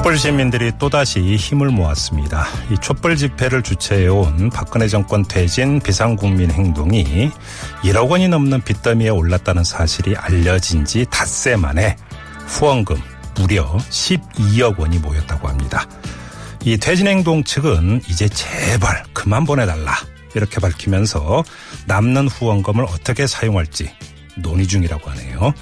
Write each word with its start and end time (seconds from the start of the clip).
촛불 0.00 0.16
시민들이 0.16 0.72
또다시 0.78 1.36
힘을 1.36 1.68
모았습니다. 1.68 2.46
이 2.70 2.78
촛불 2.78 3.18
집회를 3.18 3.62
주최해온 3.62 4.48
박근혜 4.48 4.88
정권 4.88 5.22
퇴진 5.24 5.78
비상국민 5.78 6.50
행동이 6.50 7.30
1억 7.82 8.08
원이 8.08 8.28
넘는 8.28 8.62
빚더미에 8.62 9.10
올랐다는 9.10 9.62
사실이 9.62 10.16
알려진 10.16 10.86
지 10.86 11.04
닷새 11.10 11.54
만에 11.54 11.96
후원금 12.46 12.96
무려 13.36 13.76
12억 13.76 14.78
원이 14.78 15.00
모였다고 15.00 15.46
합니다. 15.46 15.86
이 16.64 16.78
퇴진행동 16.78 17.44
측은 17.44 18.00
이제 18.08 18.26
제발 18.26 19.04
그만 19.12 19.44
보내달라 19.44 19.94
이렇게 20.34 20.60
밝히면서 20.60 21.44
남는 21.84 22.28
후원금을 22.28 22.84
어떻게 22.84 23.26
사용할지 23.26 23.90
논의 24.38 24.66
중이라고 24.66 25.10
하네요. 25.10 25.52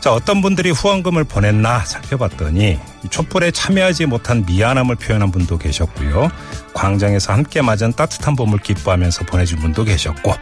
자, 0.00 0.14
어떤 0.14 0.40
분들이 0.40 0.70
후원금을 0.70 1.24
보냈나 1.24 1.84
살펴봤더니 1.84 2.78
촛불에 3.10 3.50
참여하지 3.50 4.06
못한 4.06 4.46
미안함을 4.46 4.96
표현한 4.96 5.30
분도 5.30 5.58
계셨고요. 5.58 6.30
광장에서 6.72 7.34
함께 7.34 7.60
맞은 7.60 7.92
따뜻한 7.92 8.34
봄을 8.34 8.60
기뻐하면서 8.60 9.26
보내준 9.26 9.58
분도 9.58 9.84
계셨고 9.84 10.32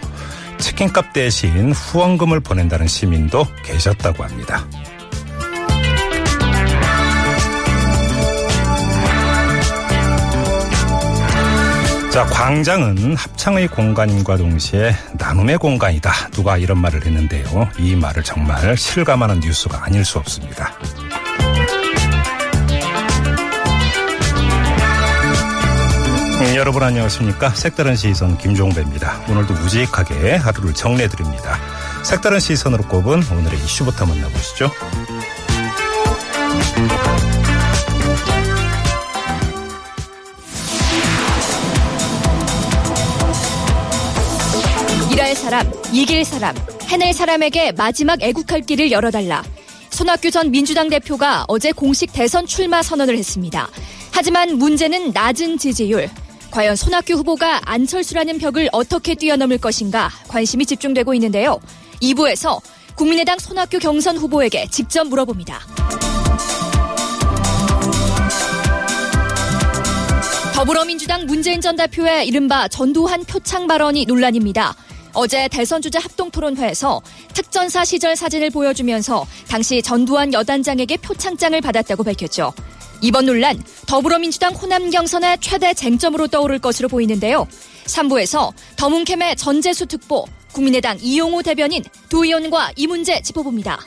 치킨값 0.58 1.12
대신 1.12 1.72
후원금을 1.72 2.40
보낸다는 2.40 2.86
시민도 2.86 3.46
계셨다고 3.64 4.22
합니다. 4.22 4.64
자, 12.10 12.24
광장은 12.24 13.16
합창의 13.16 13.68
공간과 13.68 14.36
동시에 14.36 14.94
나눔의 15.12 15.58
공간이다. 15.58 16.30
누가 16.30 16.56
이런 16.56 16.78
말을 16.78 17.04
했는데요. 17.04 17.68
이 17.78 17.94
말을 17.94 18.24
정말 18.24 18.76
실감하는 18.76 19.40
뉴스가 19.40 19.84
아닐 19.84 20.04
수 20.04 20.18
없습니다. 20.18 20.72
음, 26.40 26.54
여러분 26.56 26.82
안녕하십니까? 26.82 27.50
색다른 27.50 27.94
시선 27.94 28.38
김종배입니다. 28.38 29.20
오늘도 29.28 29.54
무직하게 29.54 30.36
하루를 30.36 30.72
정리해드립니다. 30.72 31.58
색다른 32.04 32.40
시선으로 32.40 32.84
꼽은 32.84 33.22
오늘의 33.30 33.58
이슈부터 33.58 34.06
만나보시죠. 34.06 34.70
사람, 45.58 45.72
이길 45.92 46.24
사람, 46.24 46.54
해낼 46.88 47.12
사람에게 47.12 47.72
마지막 47.72 48.22
애국할 48.22 48.60
길을 48.60 48.92
열어달라. 48.92 49.42
손학규 49.90 50.30
전 50.30 50.52
민주당 50.52 50.88
대표가 50.88 51.44
어제 51.48 51.72
공식 51.72 52.12
대선 52.12 52.46
출마 52.46 52.80
선언을 52.80 53.18
했습니다. 53.18 53.68
하지만 54.12 54.56
문제는 54.56 55.10
낮은 55.10 55.58
지지율. 55.58 56.08
과연 56.52 56.76
손학규 56.76 57.14
후보가 57.14 57.62
안철수라는 57.64 58.38
벽을 58.38 58.68
어떻게 58.70 59.16
뛰어넘을 59.16 59.58
것인가 59.58 60.10
관심이 60.28 60.64
집중되고 60.64 61.12
있는데요. 61.14 61.58
2부에서 62.02 62.60
국민의당 62.94 63.40
손학규 63.40 63.80
경선 63.80 64.16
후보에게 64.16 64.68
직접 64.70 65.08
물어봅니다. 65.08 65.58
더불어민주당 70.54 71.26
문재인 71.26 71.60
전 71.60 71.74
대표의 71.74 72.28
이른바 72.28 72.68
전두환 72.68 73.24
표창 73.24 73.66
발언이 73.66 74.04
논란입니다. 74.06 74.76
어제 75.14 75.48
대선 75.48 75.82
주자 75.82 75.98
합동 75.98 76.30
토론회에서 76.30 77.00
특전사 77.34 77.84
시절 77.84 78.16
사진을 78.16 78.50
보여주면서 78.50 79.26
당시 79.48 79.82
전두환 79.82 80.32
여단장에게 80.32 80.96
표창장을 80.98 81.60
받았다고 81.60 82.04
밝혔죠. 82.04 82.52
이번 83.00 83.26
논란 83.26 83.62
더불어민주당 83.86 84.54
호남 84.54 84.90
경선의 84.90 85.38
최대 85.40 85.72
쟁점으로 85.72 86.26
떠오를 86.26 86.58
것으로 86.58 86.88
보이는데요. 86.88 87.46
3부에서 87.86 88.52
더문캠의 88.76 89.36
전재수 89.36 89.86
특보, 89.86 90.26
국민의당 90.52 90.98
이용호 91.00 91.42
대변인 91.42 91.84
두 92.08 92.24
의원과 92.24 92.72
이 92.76 92.86
문제 92.86 93.20
짚어봅니다. 93.22 93.78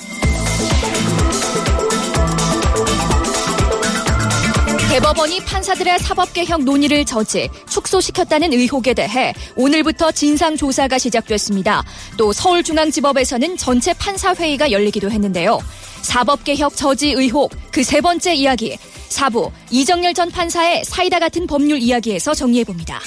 대법원이 4.91 5.39
판사들의 5.45 5.99
사법개혁 5.99 6.63
논의를 6.65 7.05
저지 7.05 7.49
축소시켰다는 7.69 8.51
의혹에 8.51 8.93
대해 8.93 9.33
오늘부터 9.55 10.11
진상조사가 10.11 10.97
시작됐습니다. 10.97 11.81
또 12.17 12.33
서울중앙지법에서는 12.33 13.55
전체 13.55 13.93
판사회의가 13.93 14.69
열리기도 14.69 15.09
했는데요. 15.09 15.59
사법개혁 16.01 16.75
저지 16.75 17.11
의혹 17.11 17.51
그 17.71 17.83
세 17.85 18.01
번째 18.01 18.33
이야기 18.35 18.77
4부 19.07 19.49
이정열 19.69 20.13
전 20.13 20.29
판사의 20.29 20.83
사이다 20.83 21.19
같은 21.19 21.47
법률 21.47 21.79
이야기에서 21.79 22.33
정리해봅니다. 22.33 22.99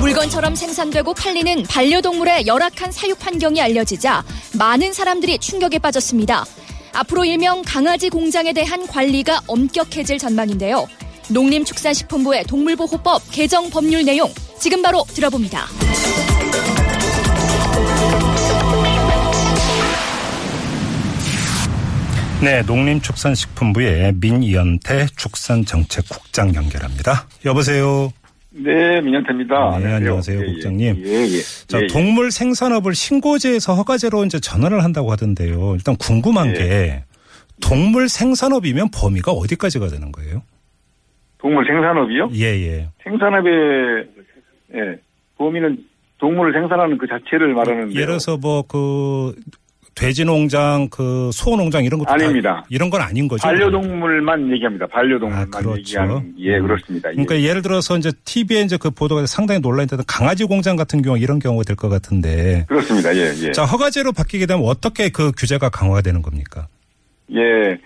물건처럼 0.00 0.54
생산되고 0.54 1.12
팔리는 1.12 1.64
반려동물의 1.64 2.46
열악한 2.46 2.90
사육 2.90 3.26
환경이 3.26 3.60
알려지자 3.60 4.24
많은 4.54 4.94
사람들이 4.94 5.38
충격에 5.38 5.78
빠졌습니다. 5.78 6.46
앞으로 6.98 7.24
일명 7.24 7.62
강아지 7.64 8.10
공장에 8.10 8.52
대한 8.52 8.84
관리가 8.84 9.42
엄격해질 9.46 10.18
전망인데요. 10.18 10.88
농림축산식품부의 11.30 12.44
동물보호법 12.44 13.22
개정 13.30 13.70
법률 13.70 14.04
내용 14.04 14.28
지금 14.58 14.82
바로 14.82 15.04
들어봅니다. 15.04 15.66
네, 22.42 22.62
농림축산식품부의 22.62 24.14
민이연태 24.14 25.06
축산정책국장 25.16 26.56
연결합니다. 26.56 27.28
여보세요. 27.44 28.12
네, 28.58 29.00
민현태입니다. 29.00 29.78
네, 29.78 29.94
안녕하세요, 29.94 30.40
예, 30.40 30.44
국장님. 30.46 31.02
예, 31.04 31.10
예. 31.10 31.40
자, 31.68 31.78
예, 31.78 31.82
예. 31.84 31.86
동물 31.86 32.30
생산업을 32.30 32.94
신고제에서 32.94 33.74
허가제로 33.74 34.24
이제 34.24 34.40
전환을 34.40 34.82
한다고 34.82 35.12
하던데요. 35.12 35.74
일단 35.76 35.96
궁금한 35.96 36.48
예. 36.48 36.52
게 36.52 37.04
동물 37.60 38.08
생산업이면 38.08 38.88
범위가 38.92 39.32
어디까지가 39.32 39.88
되는 39.88 40.10
거예요? 40.10 40.42
동물 41.38 41.64
생산업이요? 41.66 42.30
예, 42.34 42.44
예. 42.44 42.88
생산업의 43.04 43.52
예, 44.74 44.98
범위는 45.36 45.84
동물을 46.18 46.52
생산하는 46.52 46.98
그 46.98 47.06
자체를 47.06 47.54
말하는데 47.54 47.94
예를 47.94 48.06
들어서 48.06 48.36
뭐 48.36 48.62
그 48.66 49.34
돼지 49.98 50.24
농장, 50.24 50.88
그 50.90 51.30
소 51.32 51.56
농장 51.56 51.84
이런 51.84 51.98
것도 51.98 52.06
다 52.08 52.14
아닙니다. 52.14 52.64
이런 52.70 52.88
건 52.90 53.00
아닌 53.00 53.26
거죠. 53.26 53.42
반려동물만 53.42 54.52
얘기합니다. 54.52 54.86
반려동물만 54.86 55.48
아, 55.52 55.58
그렇죠. 55.58 55.78
얘기하는 55.78 56.34
예, 56.38 56.56
음. 56.58 56.62
그렇습니다. 56.66 57.08
예. 57.10 57.12
그러니까 57.14 57.40
예 57.40 57.52
를 57.52 57.62
들어서 57.62 57.96
이제 57.96 58.10
TV에 58.24 58.60
이제 58.62 58.76
그 58.80 58.90
보도가 58.90 59.26
상당히 59.26 59.60
논란이 59.60 59.88
되던 59.88 60.04
강아지 60.06 60.44
공장 60.44 60.76
같은 60.76 61.02
경우 61.02 61.18
이런 61.18 61.38
경우가 61.38 61.64
될 61.64 61.74
것 61.76 61.88
같은데. 61.88 62.64
그렇습니다. 62.68 63.14
예, 63.16 63.32
예. 63.46 63.52
자, 63.52 63.64
허가제로 63.64 64.12
바뀌게 64.12 64.46
되면 64.46 64.64
어떻게 64.64 65.08
그 65.10 65.32
규제가 65.36 65.68
강화가 65.70 66.00
되는 66.00 66.22
겁니까? 66.22 66.66
예. 67.34 67.76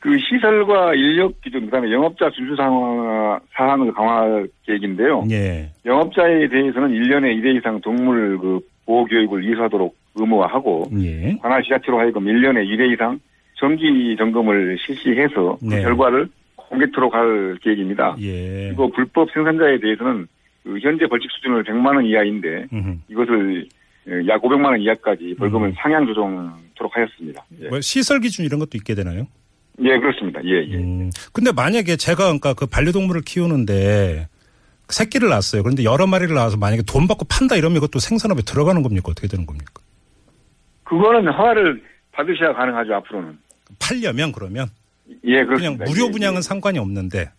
그 0.00 0.10
시설과 0.18 0.94
인력 0.94 1.40
기준 1.42 1.64
그다음에 1.66 1.90
영업자 1.92 2.30
준수 2.30 2.54
상황, 2.56 3.40
사항을 3.54 3.92
강화할 3.92 4.48
계획인데요. 4.64 5.24
예. 5.30 5.70
영업자에 5.84 6.48
대해서는 6.48 6.90
1년에 6.90 7.36
2회 7.42 7.58
이상 7.58 7.80
동물 7.80 8.38
그 8.38 8.60
보호 8.86 9.04
교육을 9.06 9.44
이수하도록 9.52 9.94
의무화하고 10.14 10.90
예. 11.02 11.36
관할 11.40 11.62
지자체로 11.62 11.98
하여금 11.98 12.24
1년에 12.24 12.66
1회 12.66 12.92
이상 12.92 13.20
정기 13.58 14.16
점검을 14.16 14.78
실시해서 14.78 15.58
네. 15.62 15.76
그 15.76 15.82
결과를 15.82 16.28
공개토록 16.56 17.14
할 17.14 17.58
계획입니다. 17.62 18.16
예. 18.20 18.68
그리고 18.68 18.90
불법 18.90 19.30
생산자에 19.32 19.80
대해서는 19.80 20.26
그 20.64 20.78
현재 20.80 21.06
벌칙 21.06 21.30
수준을 21.30 21.64
100만 21.64 21.94
원 21.94 22.04
이하인데 22.04 22.66
음흠. 22.72 22.98
이것을 23.08 23.68
예, 24.08 24.26
약 24.26 24.42
500만 24.42 24.66
원 24.66 24.80
이하까지 24.80 25.34
벌금을 25.38 25.68
음. 25.68 25.74
상향 25.76 26.06
조정토록 26.06 26.96
하였습니다. 26.96 27.44
예, 27.62 27.68
뭐 27.68 27.80
시설 27.80 28.20
기준 28.20 28.44
이런 28.44 28.58
것도 28.58 28.70
있게 28.74 28.94
되나요? 28.94 29.26
예, 29.80 29.98
그렇습니다. 29.98 30.40
예, 30.44 30.66
예. 30.68 30.76
음. 30.76 31.10
근데 31.32 31.52
만약에 31.52 31.96
제가 31.96 32.24
그러니까 32.24 32.54
그 32.54 32.66
반려동물을 32.66 33.22
키우는데 33.22 34.28
새끼를 34.88 35.28
낳았어요. 35.28 35.62
그런데 35.62 35.84
여러 35.84 36.06
마리를 36.06 36.34
낳아서 36.34 36.56
만약에 36.56 36.82
돈 36.86 37.06
받고 37.06 37.26
판다 37.26 37.56
이러면 37.56 37.76
이것도 37.76 37.98
생산업에 37.98 38.42
들어가는 38.42 38.82
겁니까? 38.82 39.08
어떻게 39.10 39.28
되는 39.28 39.46
겁니까? 39.46 39.72
그거는 40.88 41.30
허가를 41.32 41.82
받으셔야 42.12 42.54
가능하죠, 42.54 42.94
앞으로는. 42.94 43.38
팔려면 43.78 44.32
그러면 44.32 44.68
예, 45.24 45.44
그냥 45.44 45.76
그렇습니다. 45.76 45.84
무료 45.84 46.06
예, 46.06 46.10
분양은 46.10 46.42
상관이 46.42 46.78
없는데. 46.78 47.30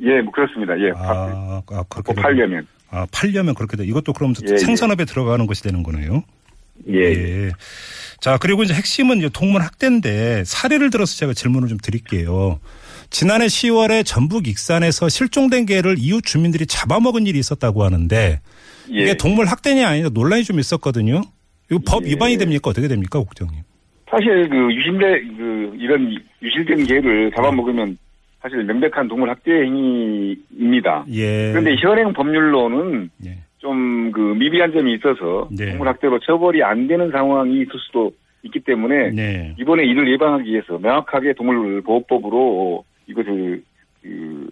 예, 0.00 0.16
예, 0.16 0.20
뭐 0.22 0.32
그렇습니다. 0.32 0.78
예, 0.78 0.92
아, 0.96 1.62
아 1.70 1.84
그렇게 1.88 2.14
팔려면. 2.14 2.66
아, 2.90 3.06
팔려면 3.12 3.54
그렇게 3.54 3.76
돼. 3.76 3.84
이것도 3.84 4.14
그럼 4.14 4.32
예, 4.48 4.52
예. 4.52 4.56
생산업에 4.56 5.04
들어가는 5.04 5.46
것이 5.46 5.62
되는 5.62 5.82
거네요. 5.82 6.24
예, 6.88 6.94
예. 6.94 7.46
예. 7.46 7.52
자, 8.20 8.38
그리고 8.38 8.62
이제 8.62 8.74
핵심은 8.74 9.18
이제 9.18 9.28
동물 9.28 9.62
학대인데 9.62 10.44
사례를 10.44 10.90
들어서 10.90 11.14
제가 11.16 11.34
질문을 11.34 11.68
좀 11.68 11.78
드릴게요. 11.78 12.58
지난해 13.10 13.46
10월에 13.46 14.04
전북 14.04 14.48
익산에서 14.48 15.08
실종된 15.08 15.66
개를 15.66 15.96
이웃 15.98 16.22
주민들이 16.24 16.66
잡아먹은 16.66 17.26
일이 17.26 17.38
있었다고 17.38 17.84
하는데 17.84 18.40
예. 18.90 19.02
이게 19.02 19.16
동물 19.16 19.46
학대냐 19.46 19.86
아니냐 19.86 20.08
논란이 20.12 20.44
좀 20.44 20.58
있었거든요. 20.58 21.22
이거 21.70 21.80
법 21.86 22.04
예. 22.04 22.10
위반이 22.10 22.36
됩니까? 22.38 22.70
어떻게 22.70 22.88
됩니까, 22.88 23.20
국장님? 23.20 23.62
사실 24.10 24.48
그 24.48 24.74
유실대 24.74 25.20
그 25.36 25.76
이런 25.78 26.16
유실된 26.42 26.86
개를 26.86 27.30
잡아먹으면 27.36 27.98
사실 28.40 28.64
명백한 28.64 29.08
동물 29.08 29.28
학대 29.28 29.50
행위입니다. 29.50 31.04
예. 31.10 31.50
그런데 31.52 31.76
현행 31.76 32.12
법률로는 32.12 33.10
예. 33.26 33.38
좀그 33.58 34.20
미비한 34.38 34.72
점이 34.72 34.94
있어서 34.94 35.48
네. 35.50 35.70
동물 35.70 35.88
학대로 35.88 36.18
처벌이 36.20 36.62
안 36.62 36.86
되는 36.86 37.10
상황이 37.10 37.60
있을 37.62 37.72
수도 37.86 38.12
있기 38.44 38.60
때문에 38.60 39.10
네. 39.10 39.54
이번에 39.58 39.84
이를 39.84 40.10
예방하기 40.12 40.50
위해서 40.50 40.78
명확하게 40.78 41.34
동물보호법으로 41.34 42.84
이것을 43.08 43.62
그 44.02 44.50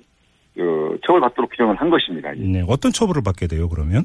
어, 0.59 0.97
처벌받도록 1.07 1.51
규정을 1.51 1.77
한 1.77 1.89
것입니다. 1.91 2.37
예. 2.37 2.41
네. 2.41 2.65
어떤 2.67 2.91
처벌을 2.93 3.23
받게 3.23 3.47
돼요, 3.47 3.69
그러면? 3.69 4.05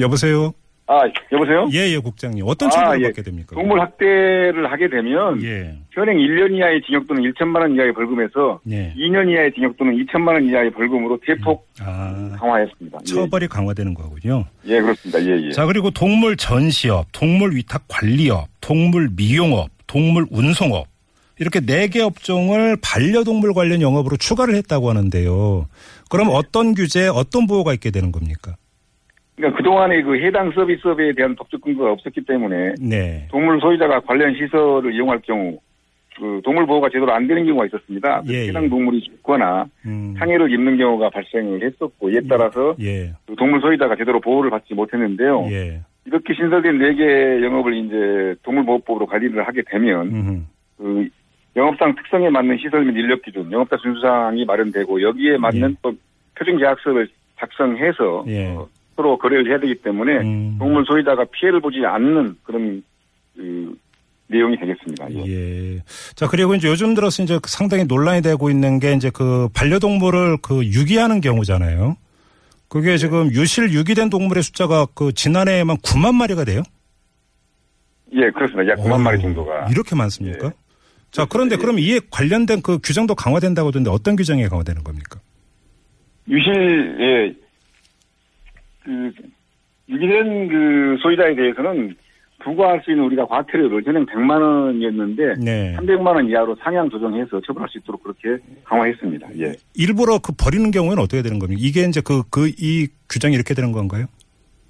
여보세요? 0.00 0.52
아 0.90 1.00
여보세요? 1.32 1.68
예, 1.74 1.92
예, 1.92 1.98
국장님. 1.98 2.44
어떤 2.46 2.68
아, 2.68 2.70
처벌을 2.70 3.00
예. 3.02 3.06
받게 3.08 3.20
됩니까? 3.22 3.54
동물 3.54 3.78
학대를 3.78 4.72
하게 4.72 4.88
되면 4.88 5.42
예. 5.42 5.76
현행 5.90 6.16
1년 6.16 6.56
이하의 6.56 6.80
징역 6.86 7.06
또는 7.06 7.24
1천만 7.24 7.60
원 7.60 7.74
이하의 7.74 7.92
벌금에서 7.92 8.60
네. 8.64 8.94
2년 8.96 9.30
이하의 9.30 9.52
징역 9.52 9.76
또는 9.76 9.94
2천만 9.96 10.28
원 10.28 10.46
이하의 10.46 10.70
벌금으로 10.70 11.18
대폭 11.26 11.68
아, 11.80 12.34
강화했습니다. 12.38 12.98
예. 13.02 13.04
처벌이 13.04 13.48
강화되는 13.48 13.92
거군요. 13.92 14.46
예, 14.64 14.80
그렇습니다. 14.80 15.22
예, 15.22 15.48
예. 15.48 15.52
자, 15.52 15.66
그리고 15.66 15.90
동물 15.90 16.38
전시업, 16.38 17.04
동물 17.12 17.54
위탁 17.54 17.84
관리업, 17.88 18.48
동물 18.62 19.10
미용업, 19.14 19.68
동물 19.86 20.26
운송업. 20.30 20.86
이렇게 21.38 21.60
네 21.60 21.88
개 21.88 22.00
업종을 22.00 22.78
반려동물 22.82 23.52
관련 23.52 23.82
영업으로 23.82 24.16
추가를 24.16 24.54
했다고 24.54 24.88
하는데요. 24.88 25.66
그럼 26.08 26.28
어떤 26.32 26.74
규제, 26.74 27.06
어떤 27.08 27.46
보호가 27.46 27.74
있게 27.74 27.90
되는 27.90 28.10
겁니까? 28.10 28.56
그러니까 29.38 29.56
그동안에 29.56 30.02
그 30.02 30.18
해당 30.18 30.50
서비스업에 30.50 31.12
대한 31.14 31.36
법적 31.36 31.60
근거가 31.60 31.92
없었기 31.92 32.22
때문에 32.22 32.74
네. 32.80 33.26
동물 33.30 33.60
소유자가 33.60 34.00
관련 34.00 34.34
시설을 34.34 34.92
이용할 34.92 35.20
경우 35.20 35.58
그 36.16 36.40
동물 36.44 36.66
보호가 36.66 36.88
제대로 36.88 37.12
안 37.12 37.28
되는 37.28 37.46
경우가 37.46 37.66
있었습니다. 37.66 38.22
예, 38.28 38.32
예. 38.32 38.48
해당 38.48 38.68
동물이 38.68 39.00
죽거나 39.02 39.66
음, 39.86 40.16
상해를 40.18 40.52
입는 40.52 40.76
경우가 40.76 41.10
발생을 41.10 41.62
했었고 41.62 42.10
이에 42.10 42.20
따라서 42.28 42.74
예. 42.80 43.12
그 43.26 43.36
동물 43.36 43.60
소유자가 43.60 43.94
제대로 43.94 44.20
보호를 44.20 44.50
받지 44.50 44.74
못했는데요. 44.74 45.46
예. 45.52 45.80
이렇게 46.04 46.34
신설된 46.34 46.78
네개 46.78 47.44
영업을 47.44 47.76
이제 47.76 48.34
동물보호법으로 48.42 49.06
관리를 49.06 49.46
하게 49.46 49.62
되면 49.70 50.08
음흠. 50.08 50.42
그 50.78 51.08
영업상 51.54 51.94
특성에 51.94 52.28
맞는 52.30 52.58
시설 52.58 52.84
및 52.84 52.98
인력 52.98 53.22
기준, 53.22 53.52
영업자 53.52 53.76
준수사항이 53.76 54.44
마련되고 54.44 55.00
여기에 55.00 55.38
맞는 55.38 55.70
예. 55.70 55.74
또 55.82 55.92
표준 56.34 56.58
계약서를 56.58 57.08
작성해서 57.38 58.24
예. 58.26 58.46
어, 58.48 58.66
서로 58.98 59.16
거래를 59.16 59.48
해야 59.48 59.60
되기 59.60 59.76
때문에 59.76 60.18
음. 60.18 60.56
동물 60.58 60.84
소유자가 60.84 61.24
피해를 61.30 61.60
보지 61.60 61.86
않는 61.86 62.34
그런 62.42 62.82
그 63.36 63.78
내용이 64.26 64.58
되겠습니다. 64.58 65.08
예. 65.12 65.24
예. 65.76 65.82
자, 66.16 66.26
그리고 66.26 66.56
이제 66.56 66.66
요즘 66.66 66.94
들어서 66.94 67.22
이제 67.22 67.38
상당히 67.46 67.84
논란이 67.84 68.22
되고 68.22 68.50
있는 68.50 68.80
게 68.80 68.94
이제 68.94 69.08
그 69.14 69.48
반려동물을 69.54 70.38
그 70.42 70.64
유기하는 70.64 71.20
경우잖아요. 71.20 71.96
그게 72.66 72.96
지금 72.96 73.30
유실 73.30 73.72
유기된 73.72 74.10
동물의 74.10 74.42
숫자가 74.42 74.88
그 74.94 75.12
지난해에만 75.12 75.76
9만 75.76 76.16
마리가 76.16 76.44
돼요? 76.44 76.62
예, 78.14 78.30
그렇습니다. 78.30 78.72
약 78.72 78.78
9만 78.78 78.94
오, 78.94 78.98
마리 78.98 79.22
정도가. 79.22 79.68
이렇게 79.70 79.94
많습니까? 79.94 80.48
예. 80.48 80.50
자, 81.12 81.24
그런데 81.24 81.54
예. 81.54 81.58
그럼 81.58 81.78
이에 81.78 82.00
관련된 82.10 82.62
그 82.62 82.78
규정도 82.82 83.14
강화된다고 83.14 83.68
하던데 83.68 83.90
어떤 83.90 84.16
규정이 84.16 84.46
강화되는 84.48 84.82
겁니까? 84.82 85.20
유실, 86.28 86.96
예, 87.00 87.47
그, 88.88 89.12
유기된 89.90 90.48
그 90.48 90.96
소유자에 91.02 91.34
대해서는 91.34 91.94
부과할 92.42 92.80
수 92.84 92.90
있는 92.90 93.04
우리가 93.04 93.26
과태료를 93.26 93.82
전행 93.82 94.06
100만 94.06 94.40
원이었는데 94.40 95.34
네. 95.40 95.76
300만 95.76 96.06
원 96.06 96.28
이하로 96.28 96.56
상향 96.62 96.88
조정해서 96.88 97.40
처벌할 97.46 97.68
수 97.68 97.78
있도록 97.78 98.02
그렇게 98.02 98.42
강화했습니다. 98.64 99.28
예. 99.40 99.52
일부러 99.74 100.18
그 100.18 100.32
버리는 100.32 100.70
경우에는 100.70 101.02
어떻게 101.02 101.20
되는 101.20 101.38
겁니까? 101.38 101.60
이게 101.62 101.82
이제 101.82 102.00
그, 102.00 102.22
그, 102.30 102.48
이 102.48 102.88
규정이 103.10 103.34
이렇게 103.34 103.54
되는 103.54 103.72
건가요? 103.72 104.06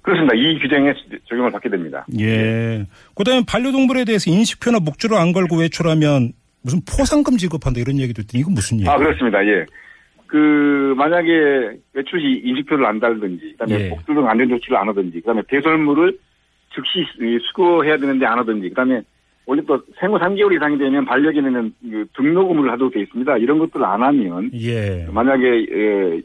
그렇습니다. 0.01 0.35
이 0.35 0.59
규정에 0.59 0.93
적용을 1.29 1.51
받게 1.51 1.69
됩니다. 1.69 2.05
예. 2.19 2.85
그 3.15 3.23
다음에 3.23 3.43
반려동물에 3.47 4.05
대해서 4.05 4.31
인식표나 4.31 4.79
목줄을 4.79 5.15
안 5.15 5.31
걸고 5.31 5.59
외출하면 5.59 6.33
무슨 6.61 6.81
포상금 6.81 7.37
지급한다 7.37 7.79
이런 7.79 7.99
얘기도 7.99 8.23
있더니 8.23 8.41
이건 8.41 8.53
무슨 8.55 8.79
얘기예요? 8.79 8.91
아, 8.91 8.97
그렇습니다. 8.97 9.45
예. 9.45 9.65
그, 10.29 10.93
만약에 10.95 11.79
외출 11.93 12.21
시 12.21 12.41
인식표를 12.45 12.85
안 12.85 12.99
달든지, 12.99 13.55
그 13.57 13.57
다음에 13.57 13.85
예. 13.85 13.89
복주 13.89 14.13
등 14.13 14.27
안전 14.27 14.47
조치를 14.49 14.77
안 14.77 14.87
하든지, 14.87 15.19
그 15.21 15.25
다음에 15.25 15.41
배설물을 15.47 16.17
즉시 16.73 17.05
수거해야 17.49 17.97
되는데 17.97 18.25
안 18.27 18.37
하든지, 18.37 18.69
그 18.69 18.75
다음에 18.75 19.01
원래 19.47 19.63
또 19.67 19.81
생후 19.99 20.19
3개월 20.19 20.55
이상이 20.55 20.77
되면 20.77 21.03
반려견에는 21.05 21.73
그 21.81 22.05
등록 22.15 22.49
의무를 22.49 22.71
하도록 22.73 22.93
되어 22.93 23.01
있습니다. 23.01 23.37
이런 23.37 23.57
것들을 23.57 23.83
안 23.83 24.03
하면, 24.03 24.51
예. 24.53 25.07
만약에, 25.11 25.65
예, 25.71 26.21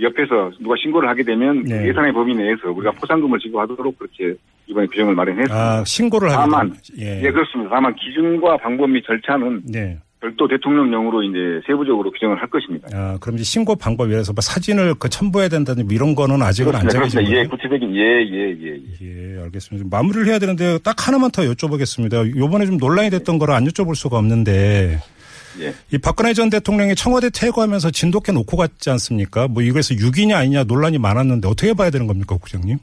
옆에서 0.00 0.52
누가 0.60 0.76
신고를 0.80 1.08
하게 1.08 1.24
되면 1.24 1.64
그 1.64 1.72
네. 1.72 1.88
예산의 1.88 2.12
범위 2.12 2.32
내에서 2.32 2.70
우리가 2.70 2.92
포상금을 2.92 3.40
지급하도록 3.40 3.98
그렇게 3.98 4.36
이번에 4.68 4.86
규정을 4.86 5.16
마련했습니다. 5.16 5.54
아, 5.54 5.82
신고를 5.84 6.28
하게 6.28 6.38
다만. 6.38 6.72
예. 7.00 7.20
예, 7.24 7.30
그렇습니다. 7.32 7.74
다만 7.74 7.92
기준과 7.96 8.58
방법 8.58 8.90
및 8.90 9.02
절차는 9.04 9.62
네. 9.72 9.98
별도 10.20 10.48
대통령령으로 10.48 11.22
이제 11.22 11.60
세부적으로 11.66 12.10
규정을 12.10 12.40
할 12.40 12.50
것입니다. 12.50 12.88
아, 12.92 13.16
그럼 13.20 13.36
이제 13.36 13.44
신고 13.44 13.76
방법에 13.76 14.10
대해서 14.10 14.32
뭐 14.32 14.40
사진을 14.40 14.94
그 14.98 15.08
첨부해야 15.08 15.48
된다는 15.48 15.88
이런 15.90 16.14
거는 16.14 16.42
아직은 16.42 16.74
안 16.74 16.88
정해진 16.88 17.20
그렇습니다. 17.20 17.40
예? 17.40 17.46
구체적인 17.46 17.94
예, 17.94 18.00
예, 18.00 18.56
예. 18.60 18.80
예. 19.00 19.36
예, 19.36 19.42
알겠습니다. 19.42 19.84
좀 19.84 19.90
마무리를 19.90 20.26
해야 20.26 20.40
되는데 20.40 20.78
딱 20.82 21.06
하나만 21.06 21.30
더 21.30 21.42
여쭤보겠습니다. 21.42 22.36
요번에 22.36 22.66
좀 22.66 22.78
논란이 22.78 23.10
됐던 23.10 23.38
거를 23.38 23.54
안 23.54 23.64
여쭤볼 23.64 23.94
수가 23.94 24.18
없는데 24.18 24.98
예. 25.60 25.74
이 25.92 25.98
박근혜 25.98 26.34
전 26.34 26.50
대통령이 26.50 26.94
청와대 26.96 27.30
퇴거하면서 27.30 27.90
진돗개 27.90 28.32
놓고 28.32 28.56
갔지 28.56 28.90
않습니까? 28.90 29.46
뭐 29.46 29.62
이거에서 29.62 29.94
6이냐 29.94 30.34
아니냐 30.34 30.64
논란이 30.64 30.98
많았는데 30.98 31.48
어떻게 31.48 31.74
봐야 31.74 31.90
되는 31.90 32.06
겁니까, 32.06 32.36
국장님? 32.36 32.78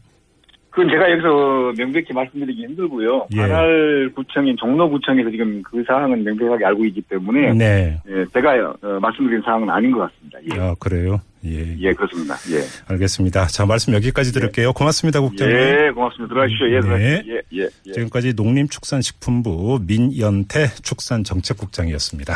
그건 0.76 0.90
제가 0.90 1.10
여기서 1.10 1.74
명백히 1.78 2.14
말씀드리기 2.14 2.64
힘들고요. 2.66 3.28
예. 3.32 3.38
관할 3.38 4.12
구청인 4.14 4.58
종로구청에서 4.58 5.32
지금 5.32 5.64
그 5.64 5.82
사항은 5.88 6.22
명백하게 6.26 6.66
알고 6.66 6.84
있기 6.88 7.02
때문에 7.04 7.54
네. 7.54 7.98
예, 8.10 8.26
제가 8.34 8.76
어, 8.82 9.00
말씀드린 9.00 9.42
사항은 9.42 9.70
아닌 9.70 9.94
것 9.94 10.00
같습니다. 10.00 10.40
예, 10.54 10.60
아, 10.60 10.76
그래요? 10.78 11.22
예. 11.46 11.78
예 11.80 11.94
그렇습니다. 11.94 12.36
예. 12.52 12.60
알겠습니다. 12.92 13.46
자, 13.46 13.66
말씀 13.66 13.94
여기까지 13.94 14.34
들을게요. 14.34 14.74
고맙습니다, 14.74 15.22
국장님. 15.22 15.56
예, 15.56 15.92
고맙습니다. 15.92 16.34
들어가십시오. 16.34 16.68
예, 16.68 16.80
네. 16.82 17.24
예, 17.26 17.42
예, 17.54 17.70
예. 17.88 17.92
지금까지 17.94 18.34
농림축산식품부 18.34 19.80
민연태 19.88 20.68
축산정책국장이었습니다. 20.84 22.34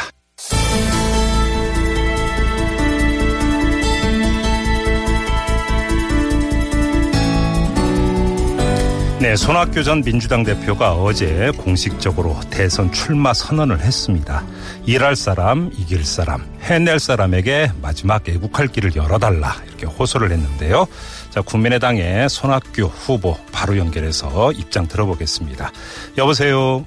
네, 9.21 9.35
손학규 9.35 9.83
전 9.83 10.01
민주당 10.01 10.43
대표가 10.43 10.93
어제 10.93 11.51
공식적으로 11.57 12.39
대선 12.49 12.89
출마 12.93 13.33
선언을 13.33 13.81
했습니다. 13.81 14.45
일할 14.85 15.17
사람, 15.17 15.69
이길 15.73 16.05
사람, 16.05 16.41
해낼 16.61 16.99
사람에게 16.99 17.67
마지막 17.81 18.27
애국할 18.29 18.67
길을 18.67 18.95
열어달라 18.95 19.55
이렇게 19.67 19.88
호소를 19.88 20.31
했는데요. 20.31 20.88
자, 21.31 21.41
국민의당의 21.41 22.29
손학규 22.29 22.83
후보 22.83 23.35
바로 23.51 23.77
연결해서 23.77 24.53
입장 24.53 24.88
들어보겠습니다. 24.88 25.69
여보세요. 26.17 26.85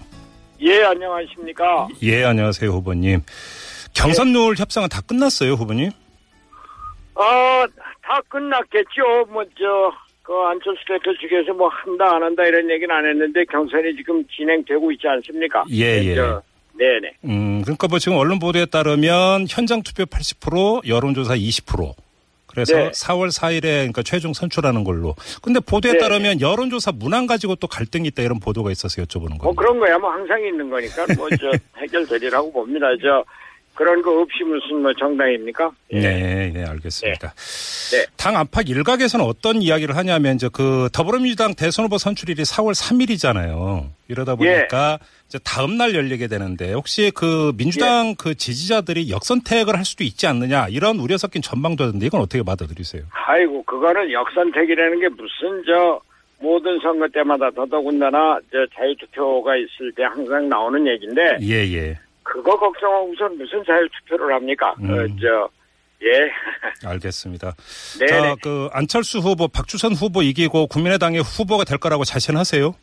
예, 0.62 0.84
안녕하십니까. 0.84 1.88
예, 2.02 2.24
안녕하세요, 2.24 2.70
후보님. 2.70 3.20
경선 3.92 4.32
룰 4.32 4.56
협상은 4.56 4.88
다 4.88 5.02
끝났어요, 5.02 5.52
후보님? 5.52 5.90
어, 7.14 7.66
다 8.02 8.20
끝났겠죠. 8.28 9.26
뭐, 9.28 9.44
저, 9.58 9.92
그 10.22 10.32
안철수 10.32 10.84
대표 10.86 11.12
측에서 11.18 11.52
뭐 11.52 11.68
한다, 11.68 12.14
안 12.16 12.22
한다 12.22 12.44
이런 12.44 12.70
얘기는 12.70 12.94
안 12.94 13.04
했는데 13.04 13.44
경선이 13.44 13.96
지금 13.96 14.24
진행되고 14.28 14.92
있지 14.92 15.08
않습니까? 15.08 15.64
예, 15.70 16.00
네, 16.00 16.06
예. 16.06 16.14
저, 16.14 16.42
네네. 16.78 17.12
음, 17.24 17.62
그러니까 17.62 17.88
뭐 17.88 17.98
지금 17.98 18.16
언론 18.18 18.38
보도에 18.38 18.66
따르면 18.66 19.46
현장 19.48 19.82
투표 19.82 20.04
80%, 20.04 20.86
여론조사 20.88 21.34
20%, 21.34 21.92
그래서 22.46 22.76
네. 22.76 22.90
4월 22.90 23.28
4일에 23.28 23.62
그러니까 23.62 24.02
최종 24.02 24.32
선출하는 24.32 24.84
걸로. 24.84 25.14
근데 25.42 25.58
보도에 25.58 25.92
네. 25.92 25.98
따르면 25.98 26.40
여론조사 26.40 26.92
문항 26.92 27.26
가지고 27.26 27.56
또 27.56 27.66
갈등이 27.66 28.08
있다 28.08 28.22
이런 28.22 28.40
보도가 28.40 28.70
있어서 28.70 29.02
여쭤보는 29.02 29.38
거예요. 29.38 29.42
뭐 29.42 29.54
그런 29.54 29.78
거야 29.78 29.98
뭐 29.98 30.10
항상 30.10 30.40
있는 30.44 30.68
거니까 30.68 31.06
뭐 31.16 31.28
저 31.30 31.50
해결되리라고 31.80 32.52
봅니다. 32.52 32.86
저 33.02 33.24
그런 33.82 34.00
거 34.00 34.20
없이 34.20 34.44
무슨 34.44 34.80
뭐 34.80 34.92
정당입니까? 34.94 35.72
예. 35.90 36.00
네, 36.00 36.52
네, 36.54 36.64
알겠습니다. 36.64 37.34
네. 37.90 38.06
당 38.16 38.36
안팎 38.36 38.68
일각에서는 38.68 39.26
어떤 39.26 39.60
이야기를 39.60 39.96
하냐면 39.96 40.36
이제 40.36 40.48
그 40.52 40.88
더불어민주당 40.92 41.54
대선 41.56 41.86
후보 41.86 41.98
선출일이 41.98 42.44
4월 42.44 42.74
3일이잖아요. 42.74 43.88
이러다 44.06 44.36
보니까 44.36 44.98
예. 45.00 45.06
이제 45.26 45.40
다음 45.44 45.76
날 45.78 45.96
열리게 45.96 46.28
되는데 46.28 46.72
혹시 46.74 47.10
그 47.12 47.52
민주당 47.56 48.10
예. 48.10 48.14
그 48.16 48.36
지지자들이 48.36 49.10
역선택을 49.10 49.76
할 49.76 49.84
수도 49.84 50.04
있지 50.04 50.28
않느냐 50.28 50.68
이런 50.68 51.00
우려 51.00 51.18
섞인 51.18 51.42
전망도 51.42 51.82
하던데 51.82 52.06
이건 52.06 52.20
어떻게 52.20 52.44
받아들이세요? 52.44 53.02
아이고 53.10 53.64
그거는 53.64 54.12
역선택이라는 54.12 55.00
게 55.00 55.08
무슨 55.08 55.64
저 55.66 56.00
모든 56.38 56.78
선거 56.80 57.08
때마다 57.08 57.50
더더군다나 57.50 58.38
저 58.52 58.64
자유투표가 58.76 59.56
있을 59.56 59.90
때 59.96 60.04
항상 60.04 60.48
나오는 60.48 60.86
얘기인데 60.86 61.38
예, 61.42 61.66
예. 61.74 61.98
그거 62.22 62.56
걱정하고선 62.58 63.38
무슨 63.38 63.62
자유투표를 63.64 64.34
합니까? 64.34 64.74
음. 64.80 64.90
어, 64.90 65.06
저 65.20 65.48
예. 66.04 66.30
알겠습니다. 66.88 67.52
네네. 68.00 68.10
자, 68.10 68.34
그 68.42 68.68
안철수 68.72 69.18
후보, 69.18 69.46
박주선 69.48 69.92
후보 69.92 70.22
이기고 70.22 70.66
국민의당의 70.66 71.20
후보가 71.22 71.64
될 71.64 71.78
거라고 71.78 72.04
자신하세요? 72.04 72.74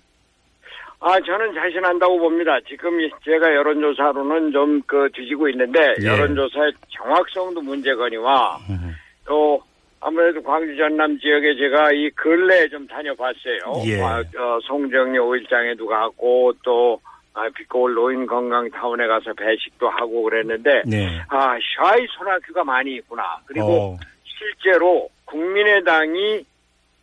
아, 1.01 1.19
저는 1.21 1.53
자신한다고 1.53 2.19
봅니다. 2.19 2.57
지금 2.67 2.99
이- 3.01 3.09
제가 3.23 3.53
여론조사로는 3.55 4.51
좀 4.51 4.81
그 4.85 5.09
뒤지고 5.13 5.47
있는데 5.49 5.79
예. 6.01 6.05
여론조사의 6.07 6.73
정확성도 6.89 7.61
문제거니와 7.61 8.57
음. 8.69 8.95
또 9.25 9.61
아무래도 10.01 10.41
광주 10.41 10.75
전남 10.77 11.17
지역에 11.19 11.55
제가 11.57 11.91
이 11.93 12.09
근래에 12.11 12.67
좀 12.69 12.87
다녀봤어요. 12.87 13.83
예. 13.85 14.01
아, 14.01 14.19
어, 14.19 14.59
송정리 14.63 15.17
오일장에도 15.19 15.87
가고 15.87 16.53
또 16.63 16.99
아, 17.33 17.47
빛거울 17.55 17.93
노인 17.93 18.25
건강 18.25 18.69
타운에 18.71 19.07
가서 19.07 19.33
배식도 19.33 19.89
하고 19.89 20.23
그랬는데 20.23 20.83
네. 20.85 21.21
아 21.29 21.57
샤이 21.77 22.05
손학규가 22.17 22.63
많이 22.63 22.95
있구나. 22.95 23.23
그리고 23.45 23.93
어, 23.93 23.97
실제로 24.23 25.09
국민의당이 25.25 26.43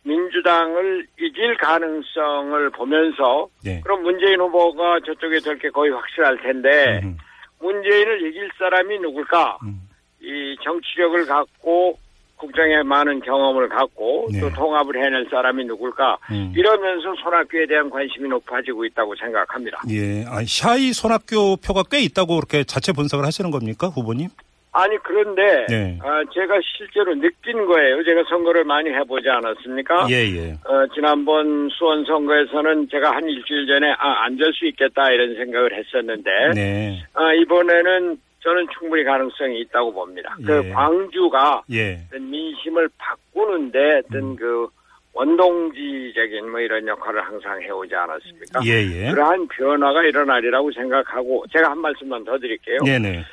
민주당을 0.03 1.05
이길 1.19 1.57
가능성을 1.57 2.69
보면서 2.71 3.47
네. 3.63 3.81
그럼 3.81 4.03
문재인 4.03 4.39
후보가 4.39 4.99
저쪽에 5.05 5.39
될 5.39 5.57
게 5.59 5.69
거의 5.69 5.91
확실할 5.91 6.37
텐데 6.41 7.01
음, 7.03 7.17
문재인을 7.59 8.27
이길 8.27 8.49
사람이 8.57 8.99
누굴까? 8.99 9.59
음. 9.63 9.81
이 10.21 10.55
정치력을 10.63 11.25
갖고 11.25 11.99
국정에 12.37 12.83
많은 12.83 13.19
경험을 13.21 13.67
갖고 13.69 14.27
네. 14.31 14.39
또 14.39 14.49
통합을 14.53 15.03
해낼 15.03 15.27
사람이 15.29 15.65
누굴까? 15.65 16.17
음. 16.31 16.53
이러면서 16.55 17.13
손학규에 17.21 17.65
대한 17.67 17.89
관심이 17.89 18.29
높아지고 18.29 18.85
있다고 18.85 19.15
생각합니다. 19.15 19.81
예. 19.89 20.23
아, 20.27 20.41
샤이 20.47 20.93
손학규 20.93 21.57
표가 21.65 21.83
꽤 21.91 22.01
있다고 22.01 22.35
그렇게 22.35 22.63
자체 22.63 22.93
분석을 22.93 23.25
하시는 23.25 23.51
겁니까, 23.51 23.87
후보님? 23.87 24.29
아니 24.77 24.95
그런데 25.01 25.65
네. 25.69 25.97
아, 26.03 26.21
제가 26.31 26.59
실제로 26.77 27.15
느낀 27.15 27.65
거예요. 27.65 28.03
제가 28.03 28.23
선거를 28.29 28.63
많이 28.63 28.91
해보지 28.91 29.27
않았습니까? 29.27 30.05
예, 30.11 30.15
예. 30.35 30.51
어, 30.51 30.85
지난번 30.93 31.67
수원 31.71 32.05
선거에서는 32.05 32.87
제가 32.91 33.15
한 33.15 33.27
일주일 33.27 33.65
전에 33.65 33.91
아, 33.97 34.25
안될 34.25 34.53
수 34.53 34.67
있겠다 34.67 35.09
이런 35.09 35.35
생각을 35.35 35.73
했었는데 35.73 36.29
네. 36.53 37.03
아, 37.15 37.33
이번에는 37.33 38.19
저는 38.47 38.65
충분히 38.79 39.03
가능성이 39.03 39.59
있다고 39.59 39.91
봅니다. 39.91 40.33
그 40.45 40.63
예. 40.63 40.69
광주가 40.71 41.63
예. 41.69 41.99
민심을 42.17 42.87
바꾸는데 42.97 44.03
어떤 44.05 44.21
음. 44.21 44.35
그 44.37 44.69
원동지적인 45.11 46.49
뭐 46.49 46.61
이런 46.61 46.87
역할을 46.87 47.21
항상 47.25 47.61
해오지 47.61 47.93
않았습니까? 47.93 48.61
예, 48.63 48.71
예. 48.85 49.11
그러한 49.11 49.49
변화가 49.49 50.01
일어나리라고 50.03 50.71
생각하고 50.71 51.43
제가 51.51 51.71
한 51.71 51.79
말씀만 51.79 52.23
더 52.23 52.37
드릴게요. 52.37 52.77
네네. 52.85 53.25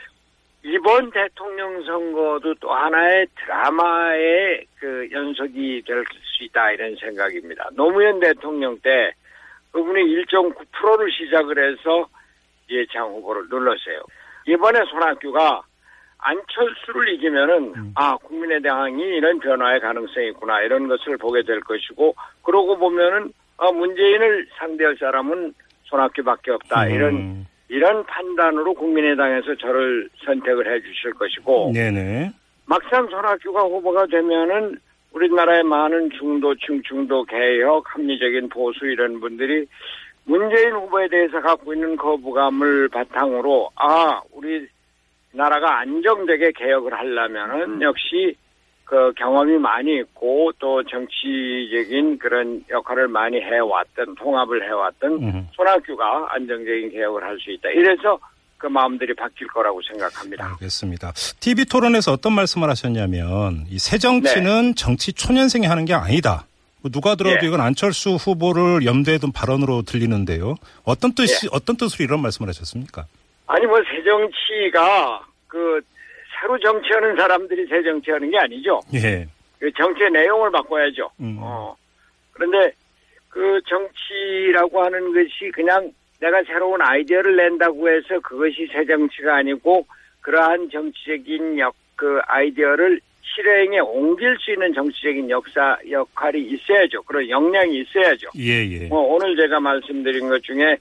이번 0.65 1.11
대통령 1.13 1.81
선거도 1.85 2.55
또 2.55 2.73
하나의 2.73 3.27
드라마의 3.37 4.67
그 4.81 5.09
연속이 5.13 5.81
될 5.87 6.03
수 6.37 6.43
있다 6.43 6.73
이런 6.73 6.97
생각입니다. 6.97 7.69
노무현 7.75 8.19
대통령 8.19 8.77
때 8.81 9.13
그분이 9.71 10.01
1.9%를 10.03 11.09
시작을 11.13 11.71
해서 11.71 12.09
예창 12.69 13.07
후보를 13.11 13.45
눌렀어요. 13.49 14.01
이번에 14.47 14.85
손학규가 14.91 15.63
안철수를 16.19 17.15
이기면은 17.15 17.75
음. 17.77 17.93
아 17.97 18.17
국민의당이 18.17 19.03
이런 19.03 19.39
변화의 19.41 19.81
가능성이 19.81 20.29
있구나 20.29 20.63
이런 20.63 20.89
것을 20.89 21.19
보게 21.19 21.43
될 21.43 21.61
것이고 21.61 22.15
그러고 22.43 22.79
보면은 22.79 23.33
아 23.59 23.71
문재인을 23.71 24.49
상대할 24.59 24.97
사람은 24.99 25.53
손학규밖에 25.85 26.51
없다 26.53 26.87
이런 26.89 27.15
음, 27.15 27.47
이런 27.69 28.05
판단으로 28.05 28.75
국민의당에서 28.75 29.55
저를 29.57 30.09
선택을 30.25 30.73
해 30.73 30.81
주실 30.81 31.13
것이고 31.13 31.73
네네. 31.75 32.31
막상 32.67 33.07
손학규가 33.09 33.61
후보가 33.61 34.07
되면은 34.07 34.79
우리나라의 35.13 35.63
많은 35.63 36.11
중도층, 36.11 36.83
중도 36.83 37.25
개혁, 37.25 37.85
합리적인 37.87 38.49
보수 38.49 38.87
이런 38.87 39.21
분들이 39.21 39.67
문재인 40.25 40.73
후보에 40.73 41.09
대해서 41.09 41.41
갖고 41.41 41.75
있는 41.75 41.97
거부감을 41.97 42.89
바탕으로 42.89 43.71
아 43.77 44.21
우리 44.33 44.67
나라가 45.33 45.81
안정되게 45.81 46.53
개혁을 46.53 46.95
하려면은 46.95 47.83
역시 47.83 48.35
그 48.85 49.13
경험이 49.17 49.59
많이 49.59 49.97
있고 49.97 50.53
또 50.59 50.83
정치적인 50.85 52.19
그런 52.19 52.63
역할을 52.71 53.09
많이 53.09 53.41
해왔던 53.41 54.15
통합을 54.17 54.63
해왔던 54.69 55.13
음. 55.23 55.49
손학규가 55.55 56.29
안정적인 56.35 56.91
개혁을 56.91 57.23
할 57.23 57.39
수 57.41 57.51
있다. 57.51 57.71
이래서 57.71 58.19
그 58.59 58.67
마음들이 58.67 59.13
바뀔 59.15 59.47
거라고 59.49 59.81
생각합니다. 59.83 60.47
알겠습니다. 60.53 61.13
TV 61.41 61.65
토론에서 61.67 62.13
어떤 62.13 62.33
말씀을 62.35 62.69
하셨냐면 62.71 63.65
이 63.69 63.79
새 63.79 63.99
정치는 63.99 64.75
정치 64.77 65.13
초년생이 65.13 65.67
하는 65.67 65.85
게 65.85 65.93
아니다. 65.95 66.47
뭐 66.85 66.91
누가 66.91 67.15
들어도 67.15 67.39
예. 67.43 67.47
이건 67.47 67.63
안철수 67.63 68.11
후보를 68.11 68.85
염두에 68.85 69.17
둔 69.17 69.33
발언으로 69.33 69.83
들리는데요. 69.83 70.57
어떤 70.85 71.15
뜻이 71.15 71.49
어떤 71.51 71.79
뜻으로 71.79 72.05
이런 72.05 72.21
말씀을 72.21 72.47
하셨습니까? 72.51 73.07
아니 73.47 73.65
뭐 73.65 73.81
새정치가 73.85 75.27
그 75.49 75.81
새로 76.39 76.59
정치하는 76.59 77.17
사람들이 77.17 77.67
새 77.69 77.83
정치하는 77.83 78.31
게 78.31 78.37
아니죠. 78.37 78.83
예. 78.93 79.27
그 79.59 79.73
정치의 79.73 80.11
내용을 80.11 80.51
바꿔야죠. 80.51 81.09
음. 81.21 81.39
어. 81.41 81.75
그런데 82.33 82.75
그 83.31 83.59
정치라고 83.67 84.85
하는 84.85 85.15
것이 85.15 85.51
그냥 85.55 85.91
내가 86.21 86.43
새로운 86.45 86.83
아이디어를 86.83 87.35
낸다고 87.35 87.89
해서 87.89 88.21
그것이 88.21 88.69
새 88.71 88.85
정치가 88.85 89.37
아니고 89.37 89.87
그러한 90.21 90.69
정치적인 90.71 91.59
역, 91.61 91.75
그 91.97 92.21
아이디어를 92.27 93.01
실행에 93.25 93.81
옮길 93.81 94.37
수 94.39 94.53
있는 94.53 94.73
정치적인 94.75 95.31
역사 95.31 95.77
역할이 95.91 96.41
있어야죠. 96.43 97.03
그런 97.03 97.29
역량이 97.29 97.81
있어야죠. 97.81 98.29
예, 98.39 98.65
예. 98.69 98.87
뭐 98.87 99.01
오늘 99.15 99.37
제가 99.37 99.61
말씀드린 99.61 100.29
것 100.29 100.43
중에 100.43 100.77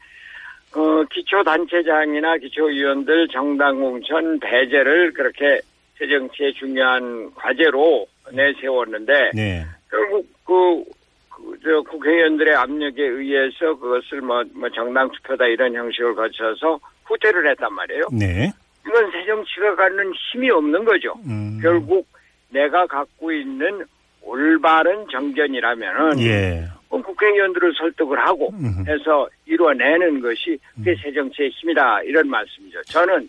어, 0.75 1.03
기초단체장이나 1.12 2.38
기초위원들 2.38 3.27
정당 3.29 3.79
공천 3.79 4.39
배제를 4.39 5.13
그렇게 5.13 5.62
새정치의 5.97 6.53
중요한 6.53 7.31
과제로 7.35 8.07
내세웠는데 8.31 9.31
네. 9.33 9.63
결국 9.89 10.27
그, 10.45 10.83
그, 11.29 11.57
저, 11.63 11.81
국회의원들의 11.81 12.55
압력에 12.55 13.03
의해서 13.03 13.75
그것을 13.75 14.21
뭐, 14.21 14.43
뭐 14.53 14.69
정당 14.69 15.09
투표다 15.12 15.45
이런 15.45 15.75
형식을 15.75 16.15
거쳐서 16.15 16.79
후퇴를 17.05 17.50
했단 17.51 17.73
말이에요. 17.73 18.03
네. 18.12 18.51
이건 18.85 19.12
새정치가 19.12 19.75
갖는 19.75 20.12
힘이 20.31 20.50
없는 20.50 20.83
거죠. 20.83 21.13
음. 21.25 21.59
결국 21.62 22.07
내가 22.53 22.86
갖고 22.88 23.31
있는 23.31 23.83
올바른 24.22 25.05
정견이라면은 25.12 26.19
예. 26.22 26.65
그럼 26.88 27.03
국회의원들을 27.03 27.74
설득을 27.77 28.19
하고 28.19 28.51
음. 28.53 28.86
해서 28.88 29.27
이뤄내는 29.48 30.22
것이 30.22 30.57
그게 30.75 30.95
새정치의 30.95 31.50
힘이다 31.50 32.03
이런 32.03 32.29
말씀이죠. 32.29 32.81
저는 32.83 33.27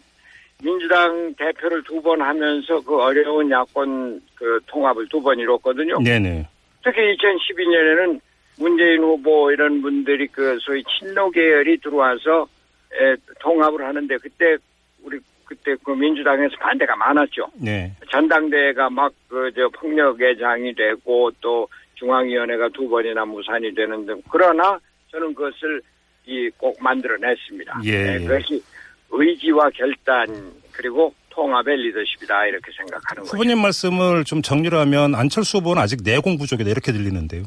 민주당 0.62 1.35
대표를 1.35 1.83
두 1.83 2.00
번 2.00 2.21
하면서 2.23 2.81
그 2.81 2.97
어려운 3.00 3.50
야권 3.50 4.21
그 4.35 4.61
통합을 4.66 5.09
두 5.09 5.21
번 5.21 5.38
이뤘거든요. 5.38 5.99
네네. 6.02 6.47
특히 6.85 7.00
2012년에는 7.16 8.21
문재인 8.59 9.02
후보 9.02 9.50
이런 9.50 9.81
분들이 9.83 10.28
그 10.28 10.57
소위 10.61 10.85
친노 10.85 11.31
계열이 11.31 11.78
들어와서 11.78 12.47
에, 12.93 13.16
통합을 13.40 13.85
하는데 13.85 14.16
그때 14.19 14.57
우리 15.02 15.19
그때 15.45 15.75
그 15.85 15.91
민주당에서 15.93 16.55
반대가 16.59 16.95
많았죠. 16.97 17.47
네. 17.55 17.93
전당대회가 18.11 18.91
막 18.91 19.13
그 19.29 19.51
저 19.55 19.69
폭력의 19.69 20.39
장이 20.39 20.75
되고 20.75 21.31
또 21.41 21.69
중앙위원회가 21.95 22.69
두 22.71 22.89
번이나 22.89 23.25
무산이 23.25 23.75
되는 23.75 24.07
등 24.07 24.21
그러나 24.31 24.79
저는 25.11 25.35
그것을 25.35 25.81
이 26.27 26.49
꼭 26.57 26.77
만들어냈습니다. 26.83 27.81
예, 27.85 27.91
네, 27.91 28.15
예. 28.23 28.27
그것이 28.27 28.63
의지와 29.11 29.69
결단 29.71 30.27
그리고 30.73 31.13
통합의 31.31 31.77
리더십이다 31.77 32.47
이렇게 32.47 32.71
생각하는 32.77 33.23
거죠. 33.25 33.33
후보님 33.37 33.61
말씀을 33.61 34.25
좀 34.25 34.41
정리를 34.41 34.77
하면 34.79 35.15
안철수 35.15 35.59
후보는 35.59 35.83
아직 35.83 36.01
내공 36.03 36.39
부족이다 36.39 36.71
이렇게 36.71 36.93
들리는데요. 36.93 37.45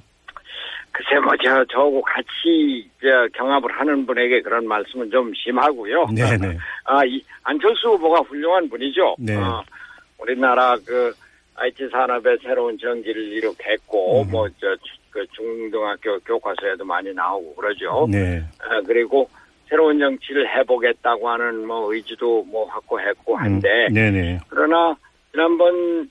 글쎄 0.98 1.20
뭐 1.20 1.36
저 1.44 1.64
저하고 1.66 2.02
같이 2.02 2.90
저 3.00 3.28
경합을 3.34 3.72
하는 3.72 4.06
분에게 4.08 4.42
그런 4.42 4.68
말씀은 4.68 5.12
좀 5.12 5.32
심하고요. 5.36 6.08
네네. 6.08 6.58
아, 6.86 7.06
이 7.06 7.22
안철수 7.44 7.90
후보가 7.90 8.22
훌륭한 8.22 8.68
분이죠. 8.68 9.16
네. 9.20 9.36
어, 9.36 9.64
우리나라 10.18 10.76
그 10.86 11.14
IT 11.56 11.90
산업의 11.90 12.40
새로운 12.42 12.78
전기를 12.80 13.22
이룩했고 13.34 14.24
음. 14.24 14.32
뭐저 14.32 14.76
그 15.12 15.26
중등학교 15.28 16.20
교과서에도 16.20 16.84
많이 16.84 17.14
나오고 17.14 17.56
그러죠. 17.56 18.08
네. 18.10 18.40
어, 18.40 18.82
그리고 18.86 19.30
새로운 19.70 20.00
정치를 20.00 20.48
해보겠다고 20.58 21.30
하는 21.30 21.68
뭐 21.68 21.94
의지도 21.94 22.44
뭐 22.46 22.66
확고했고 22.70 23.36
한데 23.38 23.88
음, 23.90 23.94
네네. 23.94 24.40
그러나 24.50 24.96
지난번 25.32 26.10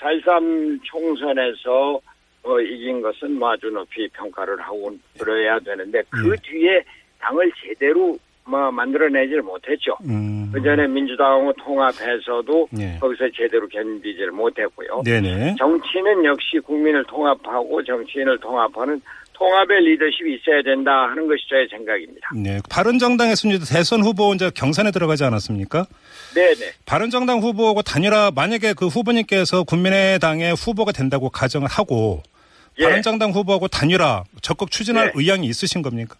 4.13 0.00 0.80
총선에서 0.84 2.00
어, 2.48 2.58
이긴 2.60 3.02
것은 3.02 3.38
뭐 3.38 3.52
아주 3.52 3.68
높이 3.68 4.08
평가를 4.08 4.58
하고 4.60 4.90
그래야 5.18 5.58
되는데 5.60 6.02
그 6.08 6.32
예. 6.32 6.36
뒤에 6.42 6.82
당을 7.20 7.52
제대로 7.62 8.16
뭐 8.46 8.70
만들어내질 8.70 9.42
못했죠. 9.42 9.98
음. 10.08 10.50
그 10.50 10.62
전에 10.62 10.86
민주당하고 10.86 11.52
통합해서도 11.52 12.68
네. 12.72 12.96
거기서 12.98 13.24
제대로 13.36 13.68
견디질 13.68 14.30
못했고요. 14.30 15.02
네네. 15.04 15.56
정치는 15.58 16.24
역시 16.24 16.58
국민을 16.64 17.04
통합하고 17.04 17.84
정치인을 17.84 18.38
통합하는 18.38 19.02
통합의 19.34 19.80
리더십이 19.82 20.36
있어야 20.36 20.62
된다 20.62 20.90
하는 21.10 21.28
것이 21.28 21.46
저의 21.48 21.68
생각입니다. 21.68 22.30
네. 22.34 22.58
바른정당에서 22.70 23.48
이제 23.48 23.74
대선 23.74 24.02
후보 24.02 24.32
이제 24.34 24.50
경선에 24.54 24.90
들어가지 24.90 25.24
않았습니까? 25.24 25.86
네네. 26.34 26.72
바른정당 26.86 27.40
후보하고 27.40 27.82
단일화 27.82 28.32
만약에 28.34 28.72
그 28.72 28.86
후보님께서 28.86 29.64
국민의당의 29.64 30.54
후보가 30.54 30.92
된다고 30.92 31.28
가정을 31.28 31.68
하고 31.68 32.22
예. 32.78 32.84
바른정당 32.84 33.30
후보하고 33.30 33.68
단일화 33.68 34.24
적극 34.42 34.70
추진할 34.70 35.06
예. 35.06 35.12
의향이 35.14 35.46
있으신 35.46 35.82
겁니까? 35.82 36.16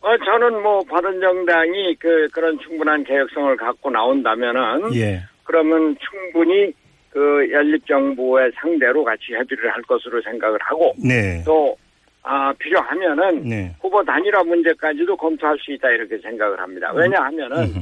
어, 0.00 0.16
저는 0.16 0.62
뭐 0.62 0.80
바른정당이 0.84 1.96
그 1.98 2.28
그런 2.32 2.58
충분한 2.60 3.04
개혁성을 3.04 3.56
갖고 3.56 3.90
나온다면은 3.90 4.94
예. 4.94 5.22
그러면 5.44 5.96
충분히 5.98 6.72
그 7.10 7.48
연립 7.50 7.86
정부의 7.86 8.52
상대로 8.54 9.04
같이 9.04 9.32
협의를 9.32 9.70
할 9.72 9.82
것으로 9.82 10.22
생각을 10.22 10.58
하고 10.62 10.94
네. 10.96 11.42
또 11.44 11.76
아, 12.22 12.52
필요하면은 12.58 13.48
네. 13.48 13.74
후보 13.80 14.04
단일화 14.04 14.44
문제까지도 14.44 15.16
검토할 15.16 15.58
수 15.58 15.72
있다 15.72 15.88
이렇게 15.90 16.18
생각을 16.18 16.60
합니다. 16.60 16.92
왜냐하면은 16.94 17.56
음흠. 17.56 17.80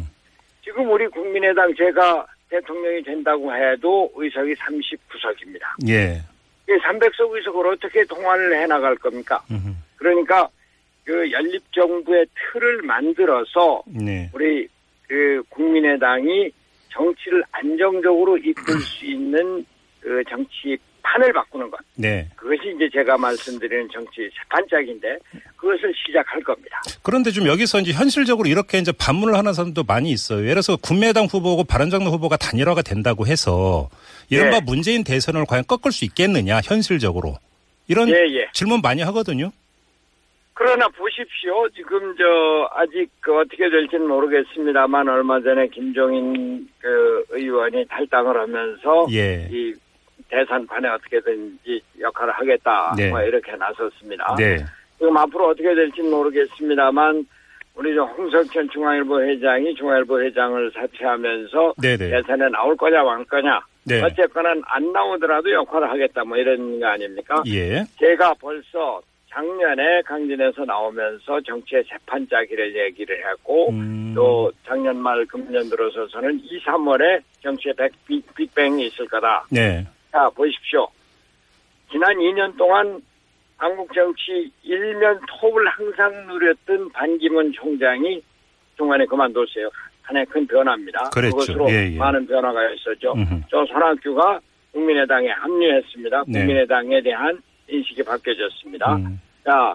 지금 0.65 0.91
우리 0.91 1.07
국민의당 1.09 1.75
제가 1.75 2.27
대통령이 2.49 3.03
된다고 3.03 3.55
해도 3.55 4.11
의석이 4.17 4.55
39석입니다. 4.55 5.89
예. 5.89 6.23
이 6.69 6.73
300석 6.73 7.35
의석을 7.35 7.67
어떻게 7.67 8.05
통화를 8.05 8.61
해 8.61 8.67
나갈 8.67 8.95
겁니까? 8.97 9.43
음흠. 9.51 9.73
그러니까 9.97 10.49
그 11.05 11.31
연립 11.33 11.63
정부의 11.73 12.27
틀을 12.53 12.83
만들어서 12.83 13.83
네. 13.87 14.31
우리 14.35 14.69
그 15.09 15.43
국민의당이 15.49 16.51
정치를 16.91 17.43
안정적으로 17.53 18.37
이끌 18.37 18.79
수 18.81 19.07
있는 19.07 19.65
그 20.01 20.23
정치 20.29 20.77
판을 21.09 21.33
바꾸는 21.33 21.71
것. 21.71 21.81
네. 21.97 22.29
그것이 22.37 22.75
이제 22.77 22.89
제가 22.93 23.17
말씀드리는 23.17 23.89
정치 23.93 24.29
재판짝인데 24.43 25.19
그것을 25.57 25.93
시작할 25.95 26.43
겁니다. 26.43 26.81
그런데 27.03 27.31
좀 27.31 27.47
여기서 27.47 27.81
이제 27.81 27.93
현실적으로 27.93 28.49
이렇게 28.49 28.79
이제 28.79 28.93
반문을 28.93 29.35
하는 29.35 29.53
사람도 29.55 29.85
많이 29.85 30.11
있어요. 30.11 30.41
예를 30.41 30.55
들어서 30.55 30.77
국민의당 30.77 31.25
후보고 31.25 31.65
바른정당 31.65 32.13
후보가 32.13 32.37
단일화가 32.37 32.83
된다고 32.83 33.27
해서 33.27 33.89
이른바 34.29 34.61
네. 34.61 34.65
문재인 34.67 35.05
대선을 35.05 35.47
과연 35.49 35.65
꺾을 35.67 35.93
수 35.93 36.05
있겠느냐 36.05 36.61
현실적으로 36.63 37.37
이런 37.89 38.11
예, 38.11 38.15
예. 38.15 38.49
질문 38.53 38.81
많이 38.83 39.01
하거든요. 39.03 39.51
그러나 40.53 40.89
보십시오. 40.89 41.69
지금 41.71 42.17
저 42.17 42.69
아직 42.75 43.09
그 43.21 43.33
어떻게 43.39 43.71
될지는 43.71 44.09
모르겠습니다만 44.09 45.09
얼마 45.09 45.41
전에 45.41 45.69
김종인 45.69 46.69
그 46.81 47.25
의원이 47.31 47.87
탈당을 47.89 48.37
하면서 48.37 49.07
예. 49.13 49.49
이 49.51 49.73
대선판에 50.29 50.89
어떻게든지 50.89 51.81
역할을 52.01 52.33
하겠다 52.33 52.95
네. 52.97 53.11
뭐 53.11 53.21
이렇게 53.23 53.53
나섰습니다. 53.57 54.35
네. 54.37 54.59
지금 54.99 55.17
앞으로 55.17 55.49
어떻게 55.49 55.75
될지는 55.75 56.11
모르겠습니다만 56.11 57.27
우리 57.75 57.95
저 57.95 58.03
홍석천 58.03 58.69
중앙일보 58.71 59.23
회장이 59.23 59.75
중앙일보 59.77 60.21
회장을 60.21 60.73
사퇴하면서 60.73 61.75
네네. 61.81 62.11
대선에 62.11 62.49
나올 62.49 62.77
거냐 62.77 63.05
말 63.05 63.25
거냐 63.25 63.61
네. 63.85 64.03
어쨌거나 64.03 64.55
안 64.67 64.93
나오더라도 64.93 65.53
역할을 65.53 65.89
하겠다 65.89 66.25
뭐 66.25 66.37
이런 66.37 66.81
거 66.81 66.87
아닙니까? 66.87 67.43
예. 67.47 67.85
제가 67.99 68.35
벌써 68.35 69.01
작년에 69.31 70.03
강진에서 70.03 70.65
나오면서 70.65 71.41
정치의 71.43 71.85
재판짜기를 71.85 72.75
얘기를 72.77 73.17
했고 73.31 73.71
음. 73.71 74.13
또 74.15 74.51
작년 74.67 74.97
말 74.97 75.25
금년 75.27 75.69
들어서서는 75.69 76.41
2, 76.43 76.61
3월에 76.65 77.21
정치의 77.43 77.75
백, 77.77 77.93
빅, 78.07 78.35
빅뱅이 78.35 78.87
있을 78.87 79.07
거다. 79.07 79.47
네. 79.51 79.87
자 80.13 80.29
보십시오. 80.31 80.89
지난 81.91 82.17
2년 82.17 82.57
동안 82.57 83.01
한국 83.57 83.93
정치 83.93 84.51
일면 84.63 85.21
톱을 85.29 85.67
항상 85.69 86.27
누렸던 86.27 86.91
반기문 86.93 87.53
총장이 87.53 88.23
중간에 88.77 89.05
그만뒀어요. 89.07 89.69
하나의 90.03 90.27
큰 90.27 90.47
변화입니다. 90.47 91.11
그랬죠. 91.11 91.37
그것으로 91.37 91.69
예, 91.71 91.93
예. 91.93 91.99
많은 91.99 92.27
변화가 92.27 92.71
있었죠. 92.71 93.13
음흠. 93.13 93.43
저 93.51 93.65
손학규가 93.67 94.41
국민의당에 94.73 95.29
합류했습니다. 95.29 96.25
네. 96.29 96.39
국민의당에 96.39 97.03
대한 97.03 97.43
인식이 97.69 98.03
바뀌어졌습니다. 98.05 98.97
음. 98.97 99.21
자, 99.45 99.75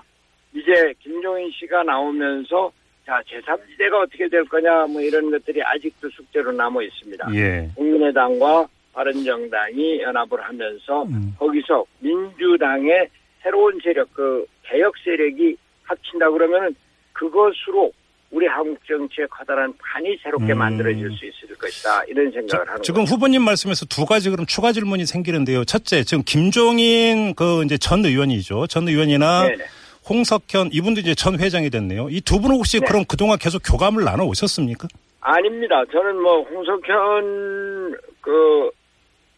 이제 0.54 0.94
김종인 1.00 1.52
씨가 1.52 1.84
나오면서 1.84 2.72
자, 3.06 3.22
제3지대가 3.28 4.02
어떻게 4.04 4.28
될 4.30 4.46
거냐 4.46 4.88
뭐 4.88 5.02
이런 5.02 5.30
것들이 5.30 5.62
아직도 5.62 6.10
숙제로 6.10 6.52
남아 6.52 6.82
있습니다. 6.84 7.28
예. 7.36 7.70
국민의당과 7.76 8.66
바른정당이 8.94 10.02
연합을 10.02 10.42
하면서 10.42 11.04
음. 11.04 11.36
거기서 11.40 11.84
민주당의 12.00 13.10
새로운 13.42 13.80
세력, 13.84 14.12
그 14.14 14.46
개혁 14.64 14.94
세력이 15.04 15.56
합친다 15.84 16.30
그러면은 16.30 16.74
그것으로 17.12 17.92
우리 18.32 18.48
한국 18.48 18.80
정치의 18.88 19.28
커다란 19.30 19.72
판이 19.78 20.18
새롭게 20.24 20.54
음. 20.54 20.58
만들어질 20.58 21.12
수 21.12 21.26
있을 21.26 21.56
것이다. 21.56 22.04
이런 22.06 22.32
생각을 22.32 22.68
하는 22.68 22.82
지금 22.82 23.02
거죠. 23.02 23.14
후보님 23.16 23.42
말씀에서 23.44 23.86
두 23.86 24.06
가지 24.06 24.30
그럼 24.32 24.46
추가 24.48 24.72
질문이 24.72 25.06
생기는데요. 25.06 25.66
첫째, 25.66 26.04
지금 26.04 26.24
김종인 26.26 27.36
그 27.36 27.64
이제 27.64 27.78
전 27.78 28.04
의원이죠. 28.06 28.66
전 28.68 28.88
의원이나 28.88 29.48
네네. 29.48 29.64
홍석현 30.10 30.70
이분도 30.74 31.02
이제 31.02 31.14
전 31.16 31.40
회장이 31.40 31.70
됐네요. 31.70 32.10
이 32.10 32.22
두 32.22 32.40
분은 32.42 32.56
혹시 32.56 32.80
네. 32.80 32.86
그럼 32.88 33.06
그동안 33.08 33.38
계속 33.38 33.62
교감을 33.64 34.04
나눠 34.04 34.26
오셨습니까? 34.26 34.88
아닙니다. 35.22 35.84
저는 35.92 36.20
뭐 36.22 36.42
홍석현 36.44 37.96
그 38.20 38.72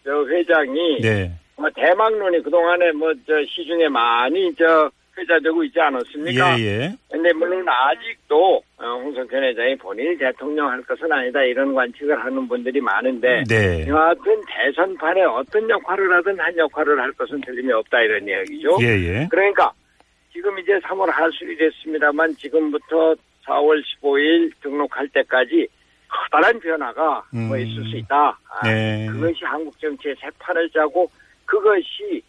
저 0.05 0.25
회장이 0.27 1.01
네. 1.01 1.31
뭐 1.57 1.69
대망론이 1.75 2.43
그동안에 2.43 2.91
뭐 2.93 3.11
저 3.25 3.33
시중에 3.43 3.89
많이 3.89 4.53
저 4.55 4.89
회자되고 5.17 5.63
있지 5.63 5.79
않았습니까? 5.79 6.59
예, 6.59 6.63
예. 6.63 6.95
근데 7.09 7.31
물론 7.33 7.65
아직도 7.67 8.61
어, 8.77 8.85
홍석현 9.01 9.43
회장이 9.43 9.75
본인이 9.77 10.17
대통령 10.17 10.69
할 10.69 10.81
것은 10.83 11.11
아니다 11.11 11.41
이런 11.41 11.73
관측을 11.73 12.19
하는 12.23 12.47
분들이 12.47 12.81
많은데 12.81 13.43
네. 13.47 13.87
여하튼 13.87 14.41
대선판에 14.47 15.23
어떤 15.23 15.69
역할을 15.69 16.13
하든 16.17 16.39
한 16.39 16.57
역할을 16.57 16.99
할 16.99 17.11
것은 17.13 17.41
틀림이 17.41 17.71
없다 17.71 18.01
이런 18.01 18.27
이야기죠. 18.27 18.77
예, 18.81 18.87
예. 18.87 19.27
그러니까 19.31 19.71
지금 20.33 20.59
이제 20.59 20.73
3월 20.79 21.09
하순이 21.09 21.55
됐습니다만 21.55 22.35
지금부터 22.35 23.15
4월 23.45 23.81
15일 24.01 24.51
등록할 24.61 25.07
때까지 25.09 25.67
커다란 26.15 26.59
변화가 26.59 27.23
뭐 27.31 27.57
음. 27.57 27.59
있을 27.59 27.83
수 27.89 27.97
있다. 27.97 28.37
아, 28.49 28.67
네. 28.67 29.07
그것이 29.11 29.43
한국 29.43 29.79
정치의 29.79 30.15
새판을 30.19 30.69
짜고 30.69 31.09
그것이 31.45 32.21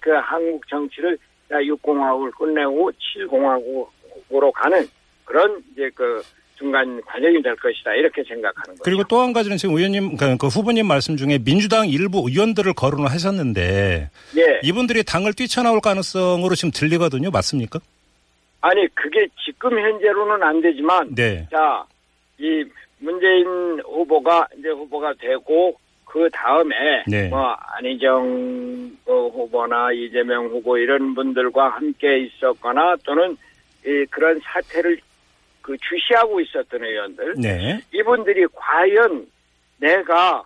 그 0.00 0.10
한국 0.10 0.66
정치를 0.68 1.18
6공화국을 1.50 2.32
끝내고 2.36 2.90
7공화국으로 2.92 4.52
가는 4.52 4.86
그런 5.24 5.62
이제 5.72 5.90
그 5.94 6.22
중간 6.58 7.00
과정이 7.02 7.42
될 7.42 7.54
것이다 7.56 7.92
이렇게 7.94 8.24
생각하는 8.24 8.78
거죠. 8.78 8.82
그리고 8.82 9.04
또 9.04 9.20
한 9.20 9.32
가지는 9.32 9.56
지금 9.58 9.76
의원님, 9.76 10.16
그, 10.16 10.36
그 10.38 10.46
후보님 10.46 10.86
말씀 10.86 11.16
중에 11.16 11.38
민주당 11.38 11.88
일부 11.88 12.24
의원들을 12.28 12.72
거론을 12.72 13.10
하셨는데 13.10 14.10
예. 14.38 14.60
이분들이 14.62 15.04
당을 15.04 15.34
뛰쳐나올 15.34 15.80
가능성으로 15.80 16.54
지금 16.54 16.70
들리거든요. 16.72 17.30
맞습니까? 17.30 17.78
아니 18.62 18.88
그게 18.94 19.26
지금 19.44 19.78
현재로는 19.78 20.42
안 20.42 20.60
되지만 20.62 21.14
네. 21.14 21.46
자, 21.50 21.84
이 22.38 22.64
문재인 22.98 23.46
후보가 23.80 24.48
이제 24.58 24.68
후보가 24.68 25.14
되고 25.14 25.78
그 26.04 26.28
다음에 26.32 27.04
네. 27.06 27.28
뭐 27.28 27.54
안희정 27.76 28.90
어, 29.06 29.28
후보나 29.28 29.92
이재명 29.92 30.46
후보 30.46 30.78
이런 30.78 31.14
분들과 31.14 31.68
함께 31.68 32.20
있었거나 32.20 32.96
또는 33.04 33.36
이 33.84 34.04
그런 34.10 34.40
사태를 34.40 34.98
그 35.60 35.76
주시하고 35.78 36.40
있었던 36.40 36.82
의원들 36.82 37.34
네. 37.38 37.80
이분들이 37.92 38.46
과연 38.54 39.26
내가 39.78 40.44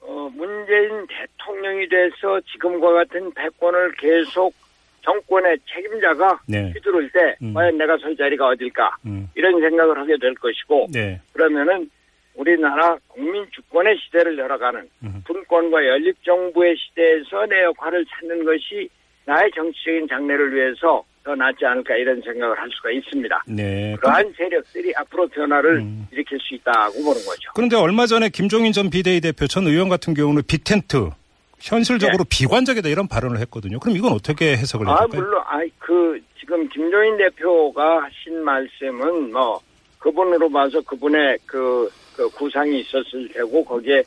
어, 0.00 0.30
문재인 0.34 1.06
대통령이 1.06 1.88
돼서 1.88 2.40
지금과 2.52 2.92
같은 2.92 3.32
패권을 3.32 3.92
계속 3.92 4.54
정권의 5.04 5.58
책임자가 5.66 6.40
네. 6.48 6.72
휘두를 6.72 7.10
때 7.10 7.36
음. 7.42 7.52
과연 7.54 7.76
내가 7.78 7.96
설 7.98 8.16
자리가 8.16 8.48
어딜까 8.48 8.96
음. 9.06 9.28
이런 9.34 9.60
생각을 9.60 9.98
하게 9.98 10.16
될 10.18 10.34
것이고 10.34 10.88
네. 10.92 11.20
그러면은 11.32 11.88
우리나라 12.34 12.96
국민 13.08 13.46
주권의 13.52 13.96
시대를 13.98 14.36
열어가는 14.38 14.88
음. 15.04 15.22
분권과 15.26 15.86
연립 15.86 16.16
정부의 16.24 16.74
시대에서 16.76 17.46
내 17.46 17.62
역할을 17.62 18.04
찾는 18.06 18.44
것이 18.44 18.88
나의 19.26 19.50
정치적인 19.54 20.08
장래를 20.08 20.54
위해서 20.54 21.04
더 21.22 21.34
낫지 21.34 21.64
않을까 21.64 21.96
이런 21.96 22.20
생각을 22.20 22.58
할 22.58 22.68
수가 22.70 22.90
있습니다. 22.90 23.44
네. 23.48 23.96
그러한 23.98 24.32
세력들이 24.36 24.92
앞으로 24.96 25.26
변화를 25.28 25.76
음. 25.76 26.06
일으킬 26.12 26.38
수 26.40 26.54
있다고 26.54 26.92
보는 26.92 27.24
거죠. 27.24 27.50
그런데 27.54 27.76
얼마 27.76 28.06
전에 28.06 28.28
김종인 28.28 28.72
전 28.72 28.90
비대위 28.90 29.20
대표 29.22 29.46
전 29.46 29.66
의원 29.66 29.88
같은 29.88 30.12
경우는 30.12 30.42
빅텐트 30.46 31.10
현실적으로 31.64 32.24
비관적이다 32.28 32.90
이런 32.90 33.08
발언을 33.08 33.38
했거든요. 33.40 33.78
그럼 33.78 33.96
이건 33.96 34.12
어떻게 34.12 34.52
해석을 34.52 34.86
해야 34.86 34.96
아, 34.96 34.98
될까요? 35.06 35.22
물론, 35.22 35.42
아, 35.46 35.60
그, 35.78 36.20
지금 36.38 36.68
김종인 36.68 37.16
대표가 37.16 38.02
하신 38.04 38.44
말씀은 38.44 39.32
뭐, 39.32 39.60
그분으로 39.98 40.50
봐서 40.50 40.80
그분의 40.82 41.38
그, 41.46 41.90
그 42.14 42.28
구상이 42.30 42.80
있었을 42.80 43.28
테고, 43.32 43.64
거기에, 43.64 44.02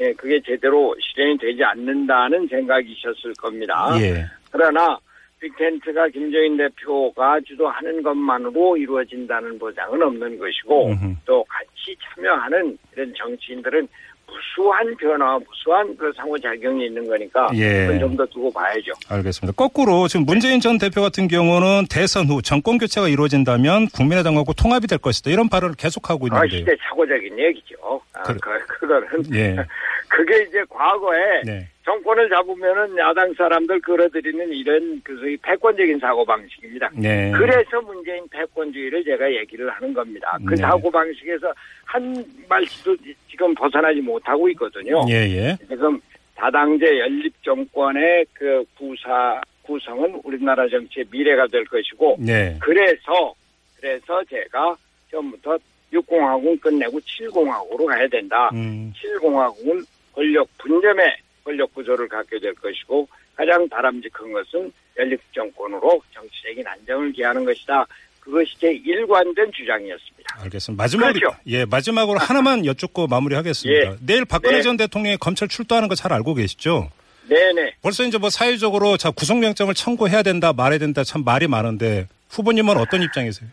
예, 0.00 0.12
그게 0.12 0.40
제대로 0.40 0.94
실현이 1.00 1.38
되지 1.38 1.64
않는다는 1.64 2.46
생각이셨을 2.46 3.34
겁니다. 3.34 3.90
예. 4.00 4.24
그러나, 4.52 4.96
빅텐트가 5.40 6.06
김종인 6.08 6.56
대표가 6.56 7.40
주도하는 7.40 8.00
것만으로 8.04 8.76
이루어진다는 8.76 9.58
보장은 9.58 10.00
없는 10.00 10.38
것이고, 10.38 10.90
음흠. 10.90 11.14
또 11.24 11.44
같이 11.48 11.96
참여하는 12.14 12.78
이런 12.92 13.12
정치인들은 13.16 13.88
무수한 14.26 14.94
변화, 14.96 15.38
무수한 15.38 15.96
그 15.96 16.12
상호작용이 16.16 16.86
있는 16.86 17.06
거니까, 17.06 17.48
예. 17.54 17.86
그건 17.86 18.00
좀더 18.00 18.26
두고 18.26 18.52
봐야죠. 18.52 18.92
알겠습니다. 19.08 19.54
거꾸로 19.56 20.08
지금 20.08 20.26
문재인 20.26 20.60
전 20.60 20.78
대표 20.78 21.02
같은 21.02 21.28
경우는 21.28 21.86
대선 21.90 22.26
후 22.26 22.42
정권 22.42 22.78
교체가 22.78 23.08
이루어진다면 23.08 23.88
국민의당하고 23.88 24.52
통합이 24.52 24.86
될 24.86 24.98
것이다 24.98 25.30
이런 25.30 25.48
발언을 25.48 25.74
계속하고 25.76 26.28
아, 26.30 26.44
있는데요. 26.44 26.60
시대착오적인 26.60 27.38
얘기죠. 27.38 27.76
아, 28.14 28.22
그래. 28.22 28.38
그, 28.40 28.66
그거는. 28.78 29.34
예. 29.34 29.56
그게 30.12 30.42
이제 30.42 30.62
과거에 30.68 31.40
네. 31.42 31.66
정권을 31.84 32.28
잡으면은 32.28 32.98
야당 32.98 33.32
사람들 33.32 33.80
끌어들이는 33.80 34.52
이런 34.52 35.00
그 35.02 35.16
소위 35.16 35.36
패권적인 35.38 35.98
사고 35.98 36.22
방식입니다. 36.24 36.90
네. 36.94 37.32
그래서 37.34 37.80
문재인 37.80 38.22
패권주의를 38.28 39.02
제가 39.04 39.32
얘기를 39.32 39.70
하는 39.70 39.94
겁니다. 39.94 40.36
그 40.46 40.54
네. 40.54 40.56
사고 40.56 40.90
방식에서 40.90 41.52
한 41.84 42.24
발치도 42.46 42.94
지금 43.28 43.54
벗어나지 43.54 44.00
못하고 44.02 44.50
있거든요. 44.50 45.02
예, 45.08 45.14
예. 45.14 45.56
지금 45.66 45.98
다당제 46.34 46.98
연립 46.98 47.32
정권의 47.42 48.26
그 48.34 48.62
구사, 48.76 49.40
구성은 49.62 50.20
우리나라 50.24 50.68
정치의 50.68 51.06
미래가 51.10 51.46
될 51.46 51.64
것이고 51.64 52.18
네. 52.20 52.56
그래서 52.60 53.34
그래서 53.80 54.22
제가 54.24 54.76
처음부터 55.10 55.58
6공화국은 55.92 56.60
끝내고 56.60 56.98
7공화국으로 57.00 57.86
가야 57.86 58.06
된다. 58.08 58.50
음. 58.54 58.92
7공화국은 58.96 59.84
권력 60.14 60.48
분점의 60.58 61.16
권력 61.44 61.74
구조를 61.74 62.08
갖게 62.08 62.38
될 62.38 62.54
것이고 62.54 63.08
가장 63.34 63.68
바람직한 63.68 64.32
것은 64.32 64.72
연립 64.98 65.20
정권으로 65.32 66.02
정치적인 66.12 66.66
안정을 66.66 67.12
기하는 67.12 67.44
것이다. 67.44 67.86
그것이 68.20 68.54
제 68.60 68.72
일관된 68.72 69.50
주장이었습니다. 69.52 70.36
알겠습니다. 70.42 70.80
마지막으로 70.82 71.12
그렇죠. 71.18 71.36
예, 71.46 71.64
마지막으로 71.64 72.18
하나만 72.20 72.64
여쭙고 72.66 73.08
마무리하겠습니다. 73.08 73.90
예. 73.92 73.96
내일 74.00 74.24
박근혜 74.24 74.58
네. 74.58 74.62
전 74.62 74.76
대통령이 74.76 75.16
검찰 75.16 75.48
출두하는 75.48 75.88
거 75.88 75.94
잘 75.96 76.12
알고 76.12 76.34
계시죠? 76.34 76.90
네네. 77.28 77.74
벌써 77.82 78.04
이제 78.04 78.18
뭐 78.18 78.30
사회적으로 78.30 78.96
자 78.96 79.10
구속영장을 79.10 79.72
청구해야 79.74 80.22
된다, 80.22 80.52
말해야 80.52 80.78
된다 80.78 81.02
참 81.04 81.24
말이 81.24 81.48
많은데 81.48 82.06
후보님은 82.30 82.76
어떤 82.76 83.02
입장이세요? 83.02 83.48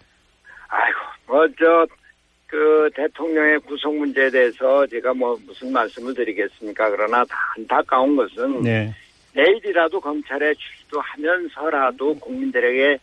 아이고, 0.68 0.98
뭐, 1.28 1.48
저, 1.58 1.86
그, 2.50 2.90
대통령의 2.96 3.60
구속 3.60 3.96
문제에 3.96 4.30
대해서 4.30 4.86
제가 4.88 5.14
뭐, 5.14 5.38
무슨 5.46 5.72
말씀을 5.72 6.14
드리겠습니까? 6.16 6.90
그러나 6.90 7.24
다 7.26 7.38
안타까운 7.56 8.16
것은 8.16 8.62
네. 8.64 8.94
내일이라도 9.36 10.00
검찰에 10.00 10.54
출두하면서라도 10.56 12.16
국민들에게 12.16 12.98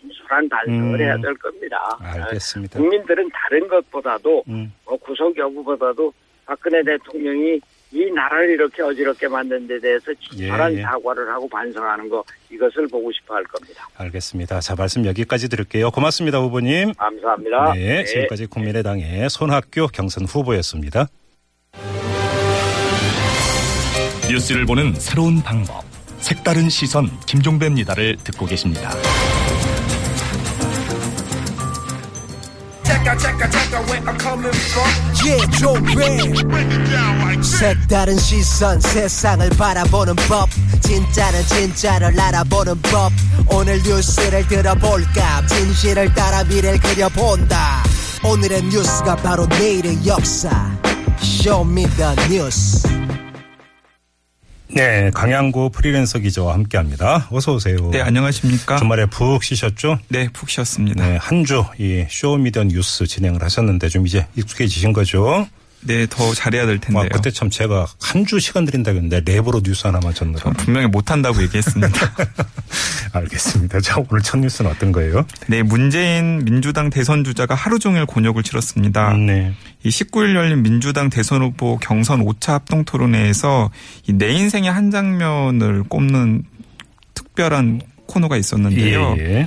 진솔한 0.00 0.48
반성을 0.48 0.94
음. 0.94 1.00
해야 1.00 1.16
될 1.18 1.34
겁니다. 1.34 1.78
알겠습니다. 2.00 2.78
국민들은 2.78 3.30
다른 3.32 3.68
것보다도 3.68 4.44
음. 4.48 4.72
뭐 4.84 4.96
구속 4.96 5.36
여부보다도 5.36 6.12
박근혜 6.44 6.82
대통령이 6.82 7.60
이 7.90 8.10
나라를 8.10 8.50
이렇게 8.50 8.82
어지럽게 8.82 9.28
만든 9.28 9.66
데 9.66 9.78
대해서 9.80 10.12
진솔한 10.20 10.74
예, 10.74 10.78
예. 10.78 10.82
사과를 10.82 11.28
하고 11.28 11.48
반성하는 11.48 12.08
거 12.08 12.22
이것을 12.50 12.86
보고 12.88 13.10
싶어 13.12 13.34
할 13.34 13.44
겁니다. 13.44 13.88
알겠습니다. 13.96 14.60
자, 14.60 14.74
말씀 14.76 15.06
여기까지 15.06 15.48
드릴게요. 15.48 15.90
고맙습니다, 15.90 16.38
후보님. 16.38 16.92
감사합니다. 16.94 17.72
네, 17.74 18.04
지금까지 18.04 18.46
국민의당의 18.46 19.30
손학규 19.30 19.88
경선 19.92 20.26
후보였습니다. 20.26 21.06
뉴스를 24.28 24.66
보는 24.66 24.94
새로운 24.94 25.42
방법. 25.42 25.82
색다른 26.18 26.68
시선 26.68 27.08
김종배입니다를 27.26 28.16
듣고 28.22 28.44
계십니다. 28.44 28.90
Yeah, 35.24 35.42
색다른 37.42 38.16
시선 38.16 38.80
세상을 38.80 39.50
바라보는 39.50 40.14
법. 40.28 40.48
진짜는 40.80 41.44
진짜를 41.46 42.18
알아보는 42.18 42.80
법. 42.82 43.12
오늘 43.48 43.82
뉴스를 43.82 44.46
들어볼까? 44.46 45.46
진실을 45.48 46.14
따라 46.14 46.44
미래를 46.44 46.78
그려본다. 46.78 47.82
오늘의 48.22 48.62
뉴스가 48.64 49.16
바로 49.16 49.46
내일의 49.46 50.06
역사. 50.06 50.48
Show 51.20 51.62
Me 51.62 51.83
the 51.83 52.14
뉴스 52.30 52.86
네, 54.70 55.10
강양구 55.14 55.70
프리랜서 55.70 56.18
기자와 56.18 56.52
함께합니다. 56.54 57.28
어서 57.32 57.54
오세요. 57.54 57.90
네, 57.90 58.00
안녕하십니까? 58.02 58.76
주말에 58.76 59.06
푹 59.06 59.42
쉬셨죠? 59.42 59.98
네, 60.08 60.28
푹 60.32 60.50
쉬었습니다. 60.50 61.06
네, 61.06 61.16
한 61.16 61.44
주 61.44 61.64
이 61.78 62.04
Show 62.08 62.33
Me 62.33 62.45
the 62.45 62.64
뉴스 62.64 63.06
진행을 63.06 63.42
하셨는데 63.42 63.88
좀 63.88 64.06
이제 64.06 64.26
익숙해지신 64.36 64.92
거죠? 64.92 65.46
네, 65.80 66.06
더 66.10 66.34
잘해야 66.34 66.66
될 66.66 66.78
텐데요. 66.80 67.02
와, 67.04 67.08
그때 67.08 67.30
참 67.30 67.50
제가 67.50 67.86
한 68.00 68.24
주 68.26 68.40
시간 68.40 68.64
드린다고 68.64 68.96
했는데 68.96 69.20
랩으로 69.22 69.62
뉴스 69.64 69.86
하나만 69.86 70.12
줬느라. 70.12 70.40
저 70.42 70.50
분명히 70.50 70.86
못한다고 70.88 71.40
얘기했습니다. 71.42 71.88
알겠습니다. 73.12 73.80
자, 73.80 73.96
오늘 74.08 74.22
첫 74.22 74.38
뉴스는 74.38 74.70
어떤 74.70 74.92
거예요? 74.92 75.24
네, 75.46 75.62
문재인 75.62 76.44
민주당 76.44 76.90
대선 76.90 77.24
주자가 77.24 77.54
하루 77.54 77.78
종일 77.78 78.04
곤욕을 78.06 78.42
치렀습니다. 78.42 79.14
네. 79.16 79.54
이 79.84 79.88
19일 79.88 80.34
열린 80.34 80.62
민주당 80.62 81.08
대선 81.10 81.42
후보 81.42 81.78
경선 81.78 82.24
5차 82.24 82.52
합동 82.52 82.84
토론회에서 82.84 83.70
이내 84.08 84.32
인생의 84.32 84.70
한 84.70 84.90
장면을 84.90 85.84
꼽는 85.84 86.44
특별한 87.14 87.80
코너가 88.06 88.36
있었는데요. 88.36 89.16
예, 89.18 89.22
예. 89.22 89.46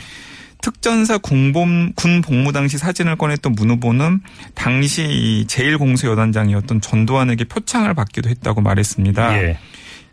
특전사 0.61 1.17
군복, 1.17 1.67
군 1.95 2.21
복무 2.21 2.51
당시 2.51 2.77
사진을 2.77 3.15
꺼냈던 3.17 3.53
문 3.53 3.71
후보는 3.71 4.21
당시 4.53 5.03
이 5.03 5.45
제1공수여단장이었던 5.47 6.81
전두환에게 6.81 7.45
표창을 7.45 7.93
받기도 7.93 8.29
했다고 8.29 8.61
말했습니다. 8.61 9.37
예. 9.43 9.57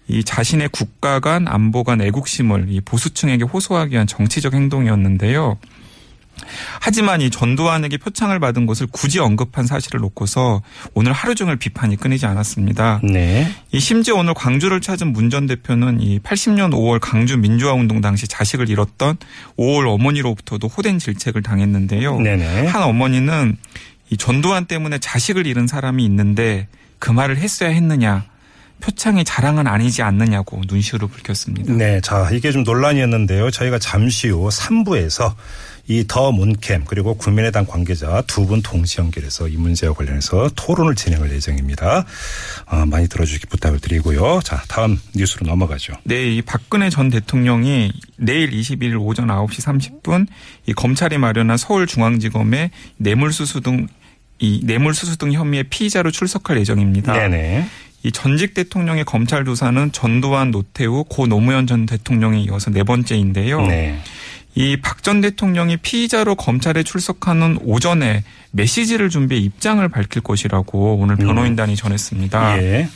이 0.08 0.24
자신의 0.24 0.70
국가 0.70 1.20
간 1.20 1.46
안보 1.46 1.84
간 1.84 2.00
애국심을 2.00 2.66
이 2.68 2.80
보수층에게 2.80 3.44
호소하기 3.44 3.92
위한 3.92 4.06
정치적 4.06 4.54
행동이었는데요. 4.54 5.58
하지만 6.80 7.20
이 7.20 7.30
전두환에게 7.30 7.98
표창을 7.98 8.40
받은 8.40 8.66
것을 8.66 8.86
굳이 8.90 9.18
언급한 9.20 9.66
사실을 9.66 10.00
놓고서 10.00 10.62
오늘 10.94 11.12
하루 11.12 11.34
종일 11.34 11.56
비판이 11.56 11.96
끊이지 11.96 12.26
않았습니다. 12.26 13.00
네. 13.02 13.48
이 13.72 13.80
심지어 13.80 14.16
오늘 14.16 14.34
광주를 14.34 14.80
찾은 14.80 15.12
문 15.12 15.28
전 15.28 15.46
대표는 15.46 16.00
이 16.00 16.18
80년 16.20 16.72
5월 16.72 17.00
광주 17.02 17.36
민주화 17.36 17.74
운동 17.74 18.00
당시 18.00 18.26
자식을 18.26 18.70
잃었던 18.70 19.18
5월 19.58 19.86
어머니로부터도 19.94 20.68
호된 20.68 20.98
질책을 20.98 21.42
당했는데요. 21.42 22.18
네네. 22.20 22.66
한 22.66 22.82
어머니는 22.82 23.58
이 24.10 24.16
전두환 24.16 24.64
때문에 24.64 24.98
자식을 24.98 25.46
잃은 25.46 25.66
사람이 25.66 26.02
있는데 26.06 26.66
그 26.98 27.10
말을 27.10 27.36
했어야 27.36 27.68
했느냐. 27.68 28.24
표창이 28.80 29.24
자랑은 29.24 29.66
아니지 29.66 30.02
않느냐고 30.02 30.62
눈시울을 30.66 31.08
붉혔습니다. 31.08 31.72
네. 31.74 32.00
자, 32.00 32.28
이게 32.32 32.52
좀 32.52 32.62
논란이었는데요. 32.62 33.50
저희가 33.50 33.78
잠시 33.78 34.28
후 34.28 34.48
3부에서 34.48 35.34
이 35.90 36.04
더 36.06 36.30
문캠 36.32 36.84
그리고 36.86 37.14
국민의당 37.14 37.64
관계자 37.64 38.22
두 38.26 38.46
분 38.46 38.60
동시 38.60 39.00
연결해서 39.00 39.48
이 39.48 39.56
문제와 39.56 39.94
관련해서 39.94 40.50
토론을 40.54 40.94
진행할 40.94 41.32
예정입니다. 41.32 42.04
어, 42.66 42.84
많이 42.84 43.08
들어주시기 43.08 43.46
부탁을 43.46 43.80
드리고요. 43.80 44.40
자, 44.44 44.62
다음 44.68 45.00
뉴스로 45.14 45.46
넘어가죠. 45.46 45.94
네, 46.04 46.36
이 46.36 46.42
박근혜 46.42 46.90
전 46.90 47.08
대통령이 47.08 47.90
내일 48.18 48.50
21일 48.50 49.00
오전 49.00 49.28
9시 49.28 50.02
30분 50.02 50.26
이 50.66 50.74
검찰이 50.74 51.16
마련한 51.16 51.56
서울중앙지검에 51.56 52.70
뇌물수수 52.98 53.62
등이 53.62 54.60
뇌물수수 54.64 55.16
등 55.16 55.32
혐의의 55.32 55.64
피의자로 55.64 56.10
출석할 56.10 56.58
예정입니다. 56.58 57.14
네네. 57.14 57.66
이 58.02 58.12
전직 58.12 58.54
대통령의 58.54 59.04
검찰 59.04 59.44
조사는 59.44 59.92
전두환, 59.92 60.50
노태우, 60.50 61.04
고 61.04 61.26
노무현 61.26 61.66
전 61.66 61.86
대통령에 61.86 62.40
이어서 62.42 62.70
네 62.70 62.82
번째인데요. 62.82 63.66
네. 63.66 63.98
이박 64.54 65.02
전 65.02 65.20
대통령이 65.20 65.76
피의자로 65.76 66.34
검찰에 66.34 66.82
출석하는 66.82 67.58
오전에 67.62 68.24
메시지를 68.50 69.08
준비해 69.08 69.40
입장을 69.40 69.86
밝힐 69.88 70.22
것이라고 70.22 70.96
오늘 70.96 71.16
변호인단이 71.16 71.76
전했습니다. 71.76 72.54
음. 72.54 72.60
예. 72.60 72.88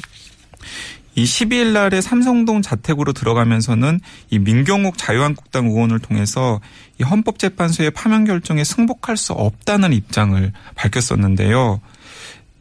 이 1.15 1.25
12일 1.25 1.73
날에 1.73 2.01
삼성동 2.01 2.63
자택으로 2.63 3.13
들어가면서는 3.13 4.01
이 4.31 4.39
민경욱 4.39 4.97
자유한국당 4.97 5.67
의원을 5.67 5.99
통해서 5.99 6.61
이 6.99 7.05
헌법재판소의 7.05 7.91
파면 7.91 8.25
결정에 8.25 8.65
승복할 8.65 9.17
수 9.17 9.33
없다는 9.35 9.93
입장을 9.93 10.53
밝혔었는데요. 10.75 11.81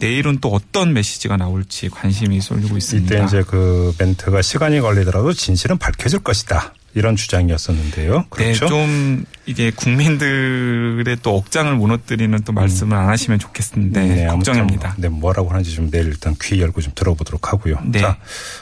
내일은 0.02 0.40
또 0.42 0.50
어떤 0.50 0.94
메시지가 0.94 1.38
나올지 1.38 1.90
관심이 1.90 2.42
쏠리고 2.42 2.76
있습니다. 2.78 3.16
이때 3.16 3.26
이제 3.26 3.44
그 3.48 3.94
멘트가 4.00 4.42
시간이 4.42 4.82
걸리더라도 4.82 5.32
진실은 5.34 5.78
밝혀질 5.78 6.20
것이다. 6.20 6.74
이런 6.94 7.16
주장이었었는데요. 7.16 8.26
그렇죠? 8.30 8.66
네, 8.66 8.70
좀 8.70 9.26
이게 9.46 9.72
국민들의 9.72 11.18
또 11.22 11.38
억장을 11.38 11.74
무너뜨리는 11.76 12.38
또 12.44 12.52
말씀을 12.52 12.98
안 12.98 13.08
하시면 13.08 13.40
좋겠는데 13.40 14.02
네, 14.04 14.28
걱정입니다. 14.28 14.96
네, 14.98 15.08
뭐라고 15.08 15.50
하는지 15.52 15.74
좀 15.74 15.90
내일 15.90 16.08
일단 16.08 16.36
귀 16.42 16.60
열고 16.60 16.82
좀 16.82 16.92
들어보도록 16.94 17.54
하고요. 17.54 17.78
네. 17.86 18.00
자, 18.00 18.18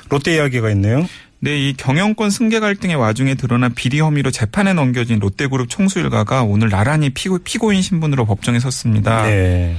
롯데 0.10 0.36
이야기가 0.36 0.69
있네요. 0.71 1.08
네, 1.39 1.58
이 1.58 1.73
경영권 1.73 2.30
승계 2.30 2.60
갈등의 2.60 2.97
와중에 2.97 3.36
드러난 3.36 3.73
비리 3.73 3.99
혐의로 3.99 4.30
재판에 4.30 4.73
넘겨진 4.73 5.19
롯데그룹 5.19 5.69
총수 5.69 5.99
일가가 5.99 6.43
오늘 6.43 6.69
나란히 6.69 7.10
피고, 7.10 7.39
피고인 7.39 7.82
신분으로 7.82 8.25
법정에 8.25 8.60
섰습니다. 8.60 9.23
네. 9.23 9.78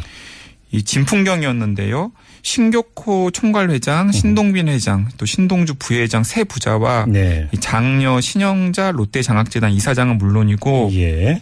이 0.73 0.83
진풍경이었는데요. 0.83 2.13
신교코 2.43 3.31
총괄회장, 3.33 4.13
신동빈 4.13 4.69
회장, 4.69 5.09
또 5.19 5.27
신동주 5.27 5.75
부회장 5.79 6.25
세 6.25 6.45
부자와 6.45 7.07
네. 7.09 7.49
이 7.53 7.59
장녀 7.59 8.21
신영자 8.21 8.93
롯데 8.93 9.23
장학재단 9.23 9.73
이사장은 9.73 10.19
물론이고 10.19 10.91
예. 10.95 11.41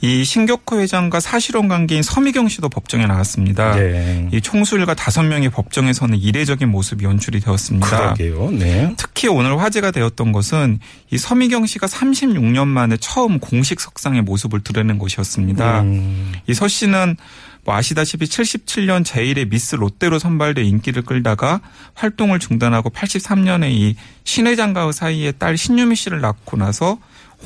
이 0.00 0.24
신교코 0.24 0.80
회장과 0.80 1.20
사실혼 1.20 1.68
관계인 1.68 2.02
서미경 2.02 2.48
씨도 2.48 2.68
법정에 2.68 3.06
나왔습니다. 3.06 3.76
네. 3.76 4.28
이 4.32 4.40
총수일가 4.40 4.94
다섯 4.94 5.22
명의 5.22 5.48
법정에서는 5.48 6.18
이례적인 6.18 6.68
모습이 6.68 7.04
연출이 7.04 7.38
되었습니다. 7.38 7.86
그러게요. 7.88 8.50
네. 8.50 8.92
특히 8.96 9.28
오늘 9.28 9.60
화제가 9.60 9.92
되었던 9.92 10.32
것은 10.32 10.80
이 11.12 11.18
서미경 11.18 11.66
씨가 11.66 11.86
36년 11.86 12.66
만에 12.66 12.96
처음 12.98 13.38
공식 13.38 13.80
석상의 13.80 14.22
모습을 14.22 14.64
드러낸 14.64 14.98
것이었습니다. 14.98 15.82
음, 15.82 16.32
이서 16.48 16.66
씨는 16.66 17.16
뭐 17.64 17.74
아시다시피 17.74 18.26
77년 18.26 19.04
제1의 19.04 19.48
미스 19.48 19.76
롯데로 19.76 20.18
선발돼 20.18 20.62
인기를 20.64 21.02
끌다가 21.02 21.60
활동을 21.94 22.38
중단하고 22.38 22.90
83년에 22.90 23.70
이 23.70 23.96
신회장과 24.24 24.90
사이에 24.92 25.32
딸 25.32 25.56
신유미 25.56 25.94
씨를 25.94 26.20
낳고 26.20 26.56
나서 26.56 26.98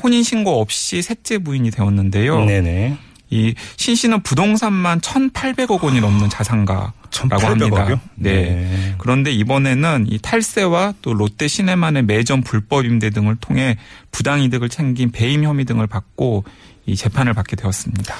혼인 0.03 0.23
신고 0.23 0.59
없이 0.61 1.01
셋째 1.01 1.37
부인이 1.37 1.71
되었는데요. 1.71 2.45
네네. 2.45 2.97
이 3.29 3.53
신 3.75 3.95
씨는 3.95 4.21
부동산만 4.21 5.01
1,800억 5.01 5.83
원이 5.83 6.01
넘는 6.01 6.29
자산가라고 6.29 6.93
1,800억 7.11 7.41
합니다. 7.43 8.01
네. 8.15 8.33
네. 8.33 8.95
그런데 8.97 9.31
이번에는 9.31 10.05
이 10.09 10.19
탈세와 10.21 10.93
또 11.01 11.13
롯데 11.13 11.47
시네만의 11.47 12.03
매점 12.03 12.41
불법 12.41 12.85
임대 12.85 13.09
등을 13.09 13.35
통해 13.39 13.77
부당 14.11 14.41
이득을 14.41 14.69
챙긴 14.69 15.11
배임 15.11 15.43
혐의 15.43 15.65
등을 15.65 15.87
받고 15.87 16.43
이 16.85 16.95
재판을 16.95 17.33
받게 17.33 17.55
되었습니다. 17.55 18.15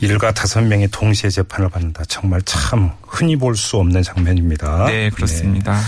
일가 0.00 0.32
다섯 0.32 0.62
명이 0.62 0.88
동시에 0.88 1.30
재판을 1.30 1.68
받는다. 1.68 2.04
정말 2.08 2.40
참 2.42 2.90
흔히 3.06 3.36
볼 3.36 3.54
수 3.56 3.76
없는 3.76 4.02
장면입니다. 4.02 4.86
네, 4.86 5.10
그렇습니다. 5.10 5.74
네. 5.74 5.80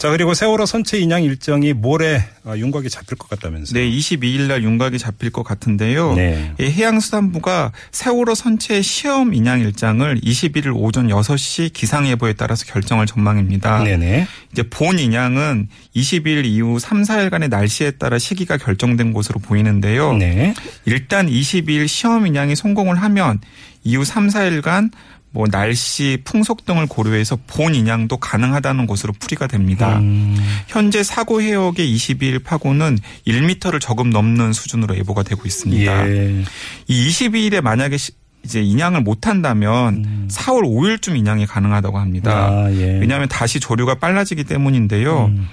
자, 0.00 0.08
그리고 0.08 0.32
세월호 0.32 0.64
선체 0.64 0.98
인양 0.98 1.24
일정이 1.24 1.74
모레 1.74 2.24
아, 2.46 2.56
윤곽이 2.56 2.88
잡힐 2.88 3.18
것 3.18 3.28
같다면서요. 3.28 3.78
네, 3.78 3.86
22일 3.86 4.48
날 4.48 4.62
윤곽이 4.62 4.98
잡힐 4.98 5.28
것 5.28 5.42
같은데요. 5.42 6.14
네. 6.14 6.54
이 6.58 6.64
해양수산부가 6.64 7.72
세월호 7.92 8.34
선체 8.34 8.80
시험 8.80 9.34
인양 9.34 9.60
일정을 9.60 10.22
21일 10.22 10.72
오전 10.74 11.08
6시 11.08 11.74
기상예보에 11.74 12.32
따라서 12.32 12.64
결정할 12.64 13.04
전망입니다. 13.04 13.82
네네. 13.82 14.26
이제 14.52 14.62
본 14.62 14.98
인양은 14.98 15.68
20일 15.94 16.46
이후 16.46 16.78
3, 16.78 17.02
4일간의 17.02 17.50
날씨에 17.50 17.90
따라 17.90 18.18
시기가 18.18 18.56
결정된 18.56 19.12
것으로 19.12 19.38
보이는데요. 19.38 20.14
네. 20.14 20.54
일단 20.86 21.28
22일 21.28 21.88
시험 21.88 22.26
인양이 22.26 22.56
성공을 22.56 22.96
하면 23.02 23.38
이후 23.84 24.06
3, 24.06 24.28
4일간 24.28 24.92
뭐 25.32 25.46
날씨, 25.46 26.18
풍속 26.24 26.64
등을 26.64 26.86
고려해서 26.86 27.38
본 27.46 27.74
인양도 27.74 28.16
가능하다는 28.16 28.86
것으로 28.86 29.12
풀이가 29.12 29.46
됩니다. 29.46 29.98
음, 29.98 30.36
현재 30.66 31.02
사고 31.04 31.40
해역의 31.40 31.86
22일 31.96 32.42
파고는 32.42 32.98
1m를 33.26 33.80
조금 33.80 34.10
넘는 34.10 34.52
수준으로 34.52 34.96
예보가 34.96 35.22
되고 35.22 35.42
있습니다. 35.46 36.08
예. 36.08 36.44
이 36.88 37.08
22일에 37.08 37.60
만약에 37.60 37.96
시- 37.96 38.12
이제 38.42 38.60
인양을 38.62 39.02
못 39.02 39.26
한다면 39.28 40.26
4월 40.30 40.62
5일쯤 40.64 41.16
인양이 41.16 41.46
가능하다고 41.46 41.98
합니다. 41.98 42.48
음. 42.48 42.54
아, 42.66 42.72
예. 42.72 42.98
왜냐하면 42.98 43.28
다시 43.28 43.60
조류가 43.60 43.96
빨라지기 43.96 44.44
때문인데요. 44.44 45.26
음. 45.26 45.46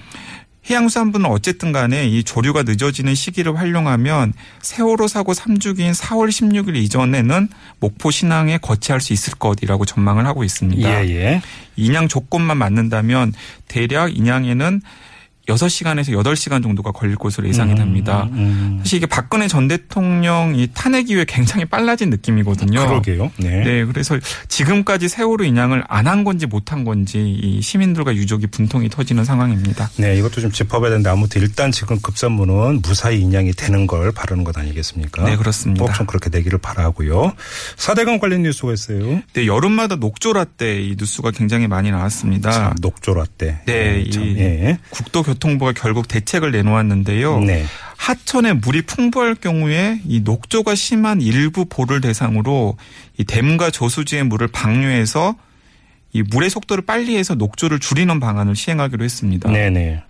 해양수산부는 0.69 1.29
어쨌든 1.29 1.71
간에 1.71 2.07
이 2.07 2.23
조류가 2.23 2.63
늦어지는 2.63 3.15
시기를 3.15 3.57
활용하면 3.57 4.33
세월호 4.61 5.07
사고 5.07 5.33
3주기인 5.33 5.93
4월 5.93 6.29
16일 6.29 6.75
이전에는 6.75 7.47
목포 7.79 8.11
신항에 8.11 8.57
거치할 8.57 8.99
수 8.99 9.13
있을 9.13 9.35
것이라고 9.35 9.85
전망을 9.85 10.25
하고 10.25 10.43
있습니다. 10.43 11.05
예, 11.05 11.09
예. 11.09 11.41
인양 11.77 12.07
조건만 12.07 12.57
맞는다면 12.57 13.33
대략 13.67 14.15
인양에는 14.15 14.81
6시간에서 15.47 16.09
8시간 16.23 16.61
정도가 16.63 16.91
걸릴 16.91 17.15
것으로 17.15 17.47
예상이 17.47 17.75
됩니다. 17.75 18.27
음, 18.31 18.79
사실 18.79 18.97
이게 18.97 19.05
박근혜 19.05 19.47
전 19.47 19.67
대통령이 19.67 20.69
탄핵 20.73 21.09
이후에 21.09 21.25
굉장히 21.27 21.65
빨라진 21.65 22.09
느낌이거든요. 22.09 22.85
그러게요. 22.85 23.31
네. 23.37 23.63
네, 23.63 23.85
그래서 23.85 24.17
지금까지 24.47 25.07
세월호 25.09 25.43
인양을 25.45 25.83
안 25.87 26.07
한 26.07 26.23
건지 26.23 26.45
못 26.45 26.71
한 26.71 26.83
건지 26.85 27.19
이 27.19 27.61
시민들과 27.61 28.15
유족이 28.15 28.47
분통이 28.47 28.89
터지는 28.89 29.23
상황입니다. 29.25 29.89
네, 29.97 30.17
이것도 30.17 30.41
좀 30.41 30.51
짚어봐야 30.51 30.89
되는데 30.89 31.09
아무튼 31.09 31.41
일단 31.41 31.71
지금 31.71 31.97
급선무는 32.01 32.81
무사히 32.81 33.19
인양이 33.21 33.51
되는 33.51 33.87
걸 33.87 34.11
바라는 34.11 34.43
것 34.45 34.57
아니겠습니까? 34.57 35.23
네, 35.25 35.35
그렇습니다. 35.37 35.83
꼭 35.85 35.93
좀 35.93 36.05
그렇게 36.05 36.29
되기를 36.29 36.59
바라고요. 36.59 37.33
사대강 37.77 38.19
관련 38.19 38.43
뉴스가 38.43 38.73
있어요. 38.73 39.21
네, 39.33 39.47
여름마다 39.47 39.95
녹조라떼 39.95 40.81
이 40.81 40.95
뉴스가 40.97 41.31
굉장히 41.31 41.67
많이 41.67 41.89
나왔습니다. 41.91 42.51
참 42.51 42.73
녹조라떼. 42.81 43.61
네, 43.65 44.09
참, 44.09 44.23
이 44.23 44.35
예. 44.37 44.77
국토교 44.89 45.35
통부가 45.37 45.71
결국 45.73 46.07
대책을 46.07 46.51
내놓았는데요. 46.51 47.39
네. 47.39 47.65
하천에 47.97 48.53
물이 48.53 48.83
풍부할 48.83 49.35
경우에 49.35 50.01
이 50.05 50.21
녹조가 50.21 50.75
심한 50.75 51.21
일부 51.21 51.65
보를 51.65 52.01
대상으로 52.01 52.77
이 53.17 53.23
댐과 53.23 53.71
저수지의 53.71 54.23
물을 54.25 54.47
방류해서 54.47 55.35
이 56.13 56.23
물의 56.23 56.49
속도를 56.49 56.85
빨리 56.85 57.17
해서 57.17 57.35
녹조를 57.35 57.79
줄이는 57.79 58.19
방안을 58.19 58.55
시행하기로 58.55 59.03
했습니다. 59.03 59.51
네네. 59.51 60.03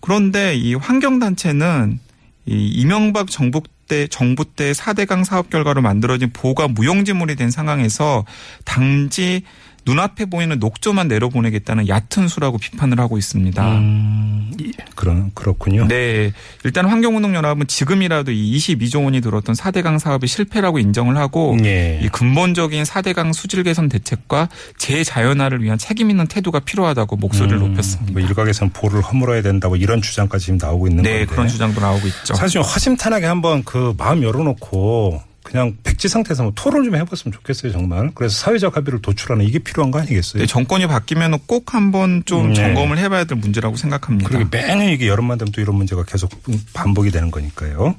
그런데 0.00 0.56
이 0.56 0.74
환경단체는 0.74 1.98
이 2.46 2.68
이명박 2.68 3.30
정부 3.30 3.62
때 3.86 4.06
정부 4.06 4.44
때 4.44 4.72
4대강 4.72 5.24
사업 5.24 5.50
결과로 5.50 5.82
만들어진 5.82 6.30
보가 6.32 6.68
무용지물이 6.68 7.36
된 7.36 7.50
상황에서 7.50 8.24
당지 8.64 9.42
눈앞에 9.90 10.26
보이는 10.26 10.56
녹조만 10.60 11.08
내려보내겠다는 11.08 11.88
얕은 11.88 12.28
수라고 12.28 12.58
비판을 12.58 13.00
하고 13.00 13.18
있습니다. 13.18 13.68
음, 13.78 14.52
이- 14.60 14.72
그런 14.94 15.32
그렇군요. 15.34 15.88
네. 15.88 16.32
일단 16.64 16.86
환경운동연합은 16.86 17.66
지금이라도 17.66 18.30
이 18.30 18.56
22조 18.56 19.02
원이 19.04 19.20
들었던 19.20 19.54
4대강 19.56 19.98
사업이 19.98 20.28
실패라고 20.28 20.78
인정을 20.78 21.16
하고 21.16 21.56
예. 21.64 21.98
이 22.02 22.08
근본적인 22.08 22.84
4대강 22.84 23.32
수질 23.32 23.64
개선 23.64 23.88
대책과 23.88 24.48
재자연화를 24.78 25.62
위한 25.62 25.76
책임 25.76 26.10
있는 26.10 26.26
태도가 26.28 26.60
필요하다고 26.60 27.16
목소리를 27.16 27.56
음, 27.58 27.68
높였습니다. 27.70 28.12
뭐 28.12 28.20
일각에서는 28.22 28.72
보를 28.72 29.00
허물어야 29.02 29.42
된다고 29.42 29.74
이런 29.76 30.00
주장까지 30.02 30.44
지금 30.46 30.58
나오고 30.62 30.86
있는 30.86 31.02
네, 31.02 31.10
건데. 31.20 31.26
그런 31.26 31.48
주장도 31.48 31.80
나오고 31.80 32.06
있죠. 32.06 32.34
사실 32.34 32.60
허심탄회하게 32.62 33.26
한번 33.26 33.64
그 33.64 33.94
마음 33.98 34.22
열어놓고 34.22 35.22
그냥 35.50 35.76
백지 35.82 36.06
상태에서 36.06 36.44
뭐 36.44 36.52
토론 36.54 36.84
좀 36.84 36.94
해봤으면 36.94 37.32
좋겠어요 37.32 37.72
정말. 37.72 38.12
그래서 38.14 38.36
사회적 38.36 38.76
합의를 38.76 39.02
도출하는 39.02 39.44
이게 39.44 39.58
필요한 39.58 39.90
거 39.90 39.98
아니겠어요? 39.98 40.42
네, 40.42 40.46
정권이 40.46 40.86
바뀌면 40.86 41.40
꼭 41.46 41.74
한번 41.74 42.22
좀 42.24 42.52
네. 42.52 42.54
점검을 42.54 42.98
해봐야 42.98 43.24
될 43.24 43.36
문제라고 43.36 43.76
생각합니다. 43.76 44.28
그리고 44.28 44.48
매년 44.48 44.88
이게 44.88 45.08
여름만 45.08 45.38
되면 45.38 45.50
또 45.50 45.60
이런 45.60 45.74
문제가 45.74 46.04
계속 46.04 46.30
반복이 46.72 47.10
되는 47.10 47.32
거니까요. 47.32 47.96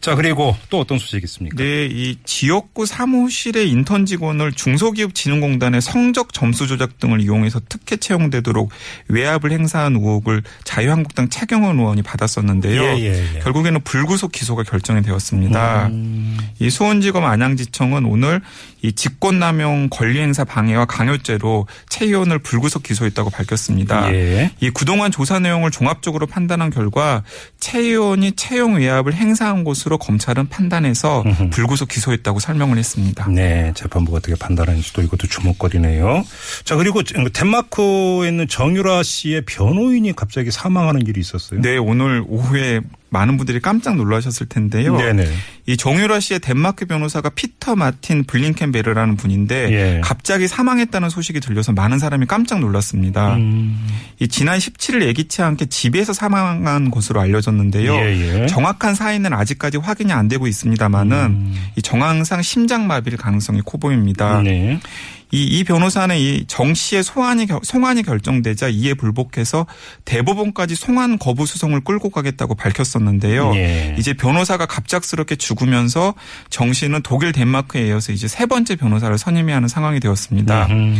자, 0.00 0.14
그리고 0.14 0.56
또 0.70 0.80
어떤 0.80 0.98
소식이 0.98 1.24
있습니까? 1.24 1.56
네, 1.56 1.86
이 1.86 2.16
지역구 2.24 2.86
사무실의 2.86 3.68
인턴 3.68 4.06
직원을 4.06 4.52
중소기업진흥공단의 4.52 5.80
성적 5.80 6.32
점수 6.32 6.66
조작 6.66 6.98
등을 6.98 7.20
이용해서 7.20 7.60
특혜 7.68 7.96
채용되도록 7.96 8.70
외압을 9.08 9.52
행사한 9.52 9.96
의혹을 9.96 10.42
자유한국당 10.64 11.28
최경원 11.28 11.78
의원이 11.78 12.02
받았었는데요. 12.02 12.82
예, 12.82 12.98
예, 12.98 13.36
예. 13.36 13.38
결국에는 13.40 13.80
불구속 13.82 14.32
기소가 14.32 14.62
결정이 14.62 15.02
되었습니다. 15.02 15.88
음. 15.88 16.38
이 16.58 16.70
수원지검 16.70 17.24
안양지청은 17.24 18.04
오늘 18.04 18.40
이 18.82 18.92
직권남용 18.92 19.88
권리행사 19.90 20.44
방해와 20.44 20.84
강요죄로 20.84 21.66
최 21.88 22.04
의원을 22.04 22.38
불구속 22.38 22.82
기소했다고 22.82 23.30
밝혔습니다. 23.30 24.12
예. 24.14 24.52
이 24.60 24.70
그동안 24.70 25.10
조사 25.10 25.38
내용을 25.38 25.70
종합적으로 25.70 26.26
판단한 26.26 26.70
결과 26.70 27.22
최 27.58 27.80
의원이 27.80 28.32
채용 28.32 28.76
외압을 28.76 29.14
행사한 29.14 29.64
것으로 29.88 29.98
검찰은 29.98 30.48
판단해서. 30.48 31.24
불구속 31.50 31.88
기소했다고 31.88 32.38
설명을 32.38 32.78
했습니다. 32.78 33.26
네, 33.28 33.72
재판부가 33.74 34.18
어떻게 34.18 34.34
판단하는지 34.36 34.92
또 34.92 35.02
이것도 35.02 35.26
주목거리네요. 35.26 36.24
자, 36.64 36.76
그리고 36.76 37.02
덴마크에 37.02 38.28
있는 38.28 38.46
정유라 38.46 39.02
씨의 39.02 39.42
변호인이 39.46 40.14
갑자기 40.14 40.50
사망하는 40.50 41.06
일이 41.06 41.20
있었어요. 41.20 41.60
네, 41.60 41.76
오늘 41.78 42.22
오후에 42.28 42.80
많은 43.10 43.36
분들이 43.36 43.60
깜짝 43.60 43.96
놀라셨을 43.96 44.48
텐데요. 44.48 44.96
네네. 44.96 45.26
이 45.66 45.76
정유라 45.76 46.20
씨의 46.20 46.40
덴마크 46.40 46.86
변호사가 46.86 47.30
피터 47.30 47.76
마틴 47.76 48.24
블링켄베르라는 48.24 49.16
분인데 49.16 49.72
예. 49.72 50.00
갑자기 50.02 50.48
사망했다는 50.48 51.10
소식이 51.10 51.40
들려서 51.40 51.72
많은 51.72 51.98
사람이 51.98 52.26
깜짝 52.26 52.60
놀랐습니다. 52.60 53.36
음. 53.36 53.86
이 54.18 54.28
지난 54.28 54.58
17일 54.58 55.02
예기치 55.02 55.42
않게 55.42 55.66
집에서 55.66 56.12
사망한 56.12 56.90
것으로 56.90 57.20
알려졌는데요. 57.20 57.94
예, 57.94 58.42
예. 58.42 58.46
정확한 58.46 58.94
사인은 58.94 59.32
아직까지 59.32 59.78
확인이 59.78 60.12
안 60.12 60.28
되고 60.28 60.46
있습니다만은 60.46 61.16
음. 61.16 61.54
이 61.76 61.82
정황상 61.82 62.42
심장마비일 62.42 63.16
가능성이 63.16 63.62
커 63.64 63.78
보입니다. 63.78 64.40
네. 64.42 64.80
이, 65.30 65.42
이 65.44 65.64
변호사는 65.64 66.16
이 66.16 66.44
정 66.46 66.72
씨의 66.74 67.02
소환이, 67.02 67.46
결- 67.46 67.60
송환이 67.62 68.02
결정되자 68.02 68.68
이에 68.68 68.94
불복해서 68.94 69.66
대법원까지 70.04 70.74
송환 70.74 71.18
거부 71.18 71.44
소송을 71.46 71.80
끌고 71.82 72.10
가겠다고 72.10 72.54
밝혔었는데요. 72.54 73.52
예. 73.54 73.94
이제 73.98 74.14
변호사가 74.14 74.66
갑작스럽게 74.66 75.36
죽으면서 75.36 76.14
정 76.50 76.72
씨는 76.72 77.02
독일 77.02 77.32
덴마크에 77.32 77.88
이어서 77.88 78.12
이제 78.12 78.26
세 78.28 78.46
번째 78.46 78.76
변호사를 78.76 79.16
선임해야 79.18 79.56
하는 79.56 79.68
상황이 79.68 80.00
되었습니다. 80.00 80.66
음. 80.70 80.96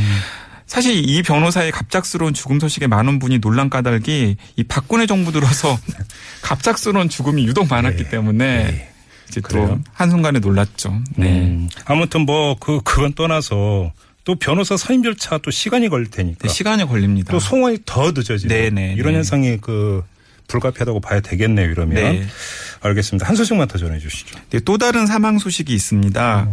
사실 0.66 1.08
이 1.08 1.22
변호사의 1.22 1.72
갑작스러운 1.72 2.34
죽음 2.34 2.60
소식에 2.60 2.86
많은 2.86 3.18
분이 3.18 3.40
논란 3.40 3.70
까닭이 3.70 4.36
이 4.56 4.62
박근혜 4.64 5.06
정부 5.06 5.32
들어서 5.32 5.78
갑작스러운 6.42 7.08
죽음이 7.08 7.46
유독 7.46 7.68
많았기 7.68 8.04
네. 8.04 8.10
때문에 8.10 8.64
네. 8.64 8.90
이제 9.28 9.40
그래요? 9.40 9.66
또 9.68 9.78
한순간에 9.94 10.38
놀랐죠. 10.40 10.94
네. 11.16 11.26
음. 11.40 11.68
아무튼 11.86 12.26
뭐 12.26 12.56
그 12.60 12.80
그건 12.84 13.14
떠나서 13.14 13.92
또 14.28 14.34
변호사 14.34 14.76
선임 14.76 15.02
절차 15.02 15.38
또 15.38 15.50
시간이 15.50 15.88
걸릴 15.88 16.10
테니까 16.10 16.40
네, 16.42 16.48
시간이 16.52 16.84
걸립니다. 16.84 17.32
또 17.32 17.40
송환이 17.40 17.78
더 17.86 18.12
늦어지고 18.12 18.52
네네, 18.52 18.92
이런 18.98 19.12
네. 19.12 19.16
현상이 19.16 19.56
그 19.56 20.04
불가피하다고 20.48 21.00
봐야 21.00 21.20
되겠네요. 21.20 21.70
이러면 21.70 21.94
네. 21.94 22.26
알겠습니다. 22.82 23.26
한 23.26 23.36
소식만 23.36 23.68
더 23.68 23.78
전해 23.78 23.98
주시죠. 23.98 24.38
네, 24.50 24.60
또 24.60 24.76
다른 24.76 25.06
사망 25.06 25.38
소식이 25.38 25.72
있습니다. 25.72 26.46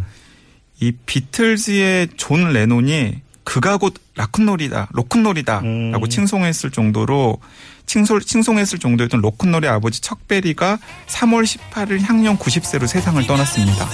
이 0.80 0.94
비틀즈의 1.06 2.12
존 2.16 2.54
레논이 2.54 3.20
그가 3.44 3.76
곧 3.76 3.96
로큰롤이다, 4.16 4.88
로큰롤이다라고 4.94 5.66
음. 5.66 6.10
칭송했을 6.10 6.72
정도로 6.72 7.42
칭솔, 7.86 8.22
칭송했을 8.24 8.80
정도였던 8.80 9.22
로큰롤의 9.22 9.70
아버지 9.70 10.02
척베리가 10.02 10.78
3월 11.08 11.44
18일 11.46 12.02
향년 12.04 12.38
90세로 12.38 12.88
세상을 12.88 13.26
떠났습니다. 13.28 13.88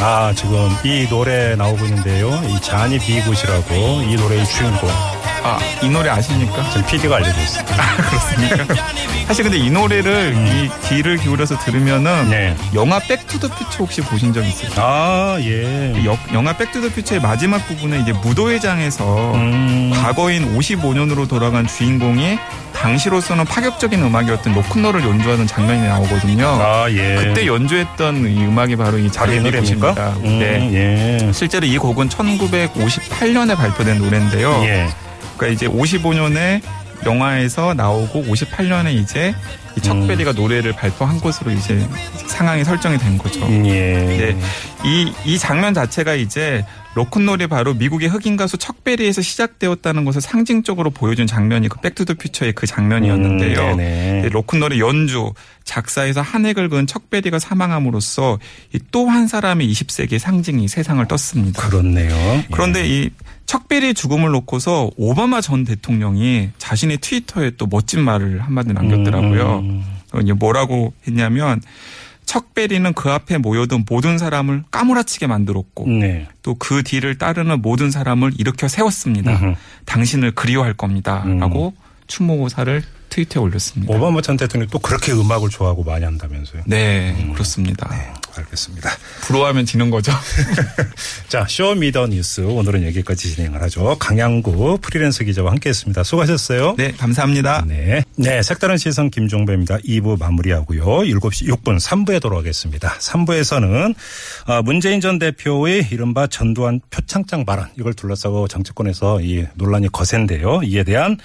아 0.00 0.32
지금 0.36 0.70
이 0.84 1.06
노래 1.08 1.56
나오고 1.56 1.84
있는데요. 1.86 2.28
이 2.48 2.60
Johnny 2.60 2.98
B. 2.98 3.11
Goode이라고 3.11 3.74
이 4.08 4.14
노래의 4.16 4.44
주인공 4.46 4.88
아, 5.42 5.58
이 5.82 5.88
노래 5.88 6.10
아십니까? 6.10 6.68
지금 6.70 6.86
PD가 6.86 7.16
알려줘 7.16 7.40
있습니다. 7.40 7.74
사실 9.26 9.44
근데 9.44 9.58
이 9.58 9.70
노래를 9.70 10.34
이 10.36 10.70
귀를 10.88 11.16
기울여서 11.16 11.58
들으면은 11.58 12.30
네. 12.30 12.56
영화 12.74 12.98
Back 12.98 13.19
to 13.19 13.30
the 13.30 13.46
Future 13.46 13.78
혹시 13.78 14.00
보신 14.00 14.32
적 14.32 14.42
있으세요? 14.44 14.70
아 14.76 15.36
예. 15.40 15.92
그 15.94 16.04
여- 16.06 16.18
영화 16.32 16.56
백투더퓨처의 16.56 17.20
마지막 17.20 17.58
부분에 17.66 18.00
이제 18.00 18.12
무도회장에서 18.12 19.34
음. 19.34 19.90
과거인 19.94 20.56
55년으로 20.56 21.28
돌아간 21.28 21.66
주인공이 21.66 22.38
당시로서는 22.78 23.44
파격적인 23.44 24.00
음악이었던 24.02 24.54
로큰롤을 24.54 25.02
연주하는 25.02 25.46
장면이 25.46 25.82
나오거든요. 25.82 26.46
아 26.46 26.86
예. 26.90 27.16
그때 27.16 27.46
연주했던 27.46 28.26
이 28.28 28.44
음악이 28.44 28.76
바로 28.76 28.98
이 28.98 29.10
자리의 29.10 29.40
노래입니까? 29.42 29.94
곡입니다. 29.94 30.16
음, 30.24 30.38
네. 30.38 31.18
예. 31.24 31.32
실제로 31.32 31.66
이 31.66 31.76
곡은 31.76 32.08
1958년에 32.08 33.56
발표된 33.56 33.98
노래인데요. 33.98 34.62
예. 34.64 34.88
그러니까 35.36 35.46
이제 35.48 35.66
55년에 35.66 36.62
영화에서 37.04 37.74
나오고 37.74 38.24
58년에 38.24 38.92
이제 38.94 39.34
이 39.76 39.80
음. 39.80 39.82
척베리가 39.82 40.32
노래를 40.32 40.72
발표한 40.72 41.20
것으로 41.20 41.50
이제 41.50 41.84
상황이 42.26 42.64
설정이 42.64 42.98
된 42.98 43.18
거죠. 43.18 43.40
예. 43.66 43.72
네. 43.72 44.36
이, 44.84 45.12
이 45.24 45.38
장면 45.38 45.74
자체가 45.74 46.14
이제 46.14 46.64
로큰롤이 46.98 47.46
바로 47.46 47.74
미국의 47.74 48.08
흑인 48.08 48.36
가수 48.36 48.58
척베리에서 48.58 49.22
시작되었다는 49.22 50.04
것을 50.04 50.20
상징적으로 50.20 50.90
보여준 50.90 51.28
장면이 51.28 51.68
그 51.68 51.80
백투더퓨처의 51.80 52.54
그 52.54 52.66
장면이었는데요. 52.66 53.74
음, 53.74 54.28
로큰롤의 54.32 54.80
연주, 54.80 55.32
작사에서 55.62 56.22
한 56.22 56.44
획을 56.44 56.68
그은 56.68 56.88
척베리가 56.88 57.38
사망함으로써 57.38 58.38
또 58.90 59.08
한 59.08 59.26
사람의 59.26 59.70
20세기의 59.72 60.18
상징이 60.18 60.68
세상을 60.68 61.06
떴습니다. 61.06 61.66
그렇네요. 61.66 62.14
예. 62.14 62.46
그런데 62.50 62.86
이 62.86 63.10
척베리의 63.46 63.94
죽음을 63.94 64.30
놓고서 64.32 64.90
오바마 64.96 65.40
전 65.40 65.64
대통령이 65.64 66.50
자신의 66.58 66.98
트위터에 66.98 67.52
또 67.56 67.66
멋진 67.66 68.02
말을 68.02 68.40
한마디 68.40 68.72
남겼더라고요. 68.72 69.58
음. 69.60 69.84
어, 70.12 70.20
뭐라고 70.34 70.92
했냐면 71.06 71.62
척베리는 72.28 72.92
그 72.92 73.10
앞에 73.10 73.38
모여든 73.38 73.86
모든 73.88 74.18
사람을 74.18 74.64
까무라치게 74.70 75.26
만들었고 75.26 75.88
네. 75.88 76.28
또그 76.42 76.82
뒤를 76.82 77.16
따르는 77.16 77.62
모든 77.62 77.90
사람을 77.90 78.32
일으켜 78.38 78.68
세웠습니다. 78.68 79.32
음흠. 79.32 79.54
당신을 79.86 80.32
그리워할 80.32 80.74
겁니다. 80.74 81.22
음. 81.24 81.38
라고 81.38 81.72
추모고사를 82.06 82.82
트위터에 83.08 83.42
올렸습니다. 83.42 83.94
오바마 83.94 84.20
전 84.20 84.36
대통령이 84.36 84.70
또 84.70 84.78
그렇게 84.78 85.12
음악을 85.12 85.48
좋아하고 85.50 85.84
많이 85.84 86.04
한다면서요. 86.04 86.62
네, 86.66 87.30
그렇습니다. 87.32 87.88
네, 87.90 88.12
알겠습니다. 88.36 88.90
부러워하면 89.22 89.66
지는 89.66 89.90
거죠. 89.90 90.12
자, 91.28 91.46
Show 91.48 91.75
Me 91.75 91.88
the 91.88 92.08
뉴스 92.08 92.40
오늘은 92.42 92.86
여기까지 92.86 93.34
진행을 93.34 93.62
하죠. 93.62 93.96
강양구 93.98 94.78
프리랜서 94.80 95.24
기자와 95.24 95.50
함께했습니다. 95.52 96.02
수고하셨어요. 96.02 96.74
네, 96.76 96.92
감사합니다. 96.92 97.64
네. 97.66 98.04
네, 98.16 98.42
색다른 98.42 98.76
시선 98.76 99.10
김종배입니다. 99.10 99.78
2부 99.78 100.18
마무리하고요. 100.18 100.84
7시 100.84 101.48
6분 101.48 101.80
3부에 101.80 102.20
돌아가겠습니다. 102.20 102.98
3부에서는 102.98 103.94
아, 104.46 104.62
문재인 104.62 105.00
전 105.00 105.18
대표의 105.18 105.88
이른바 105.90 106.26
전두환 106.26 106.80
표창장 106.90 107.44
발언 107.44 107.68
이걸 107.78 107.94
둘러싸고 107.94 108.48
정치권에서 108.48 109.20
이 109.20 109.46
논란이 109.54 109.88
거센데요. 109.88 110.60
이에 110.64 110.84
대한 110.84 111.18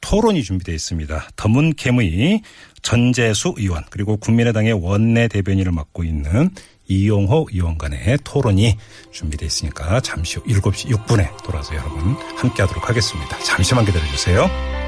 토론이 0.00 0.42
준비되어 0.42 0.74
있습니다. 0.74 1.28
더문캠의 1.36 2.42
전재수 2.82 3.54
의원 3.56 3.84
그리고 3.90 4.16
국민의당의 4.16 4.72
원내 4.72 5.28
대변인을 5.28 5.72
맡고 5.72 6.04
있는 6.04 6.50
이용호 6.88 7.48
의원 7.52 7.78
간의 7.78 8.18
토론이 8.24 8.76
준비되어 9.12 9.46
있으니까 9.46 10.00
잠시 10.00 10.38
후 10.38 10.44
7시 10.44 10.90
6분에 10.90 11.42
돌아서 11.44 11.74
여러분 11.76 12.14
함께하도록 12.36 12.88
하겠습니다. 12.88 13.38
잠시만 13.40 13.84
기다려주세요. 13.84 14.79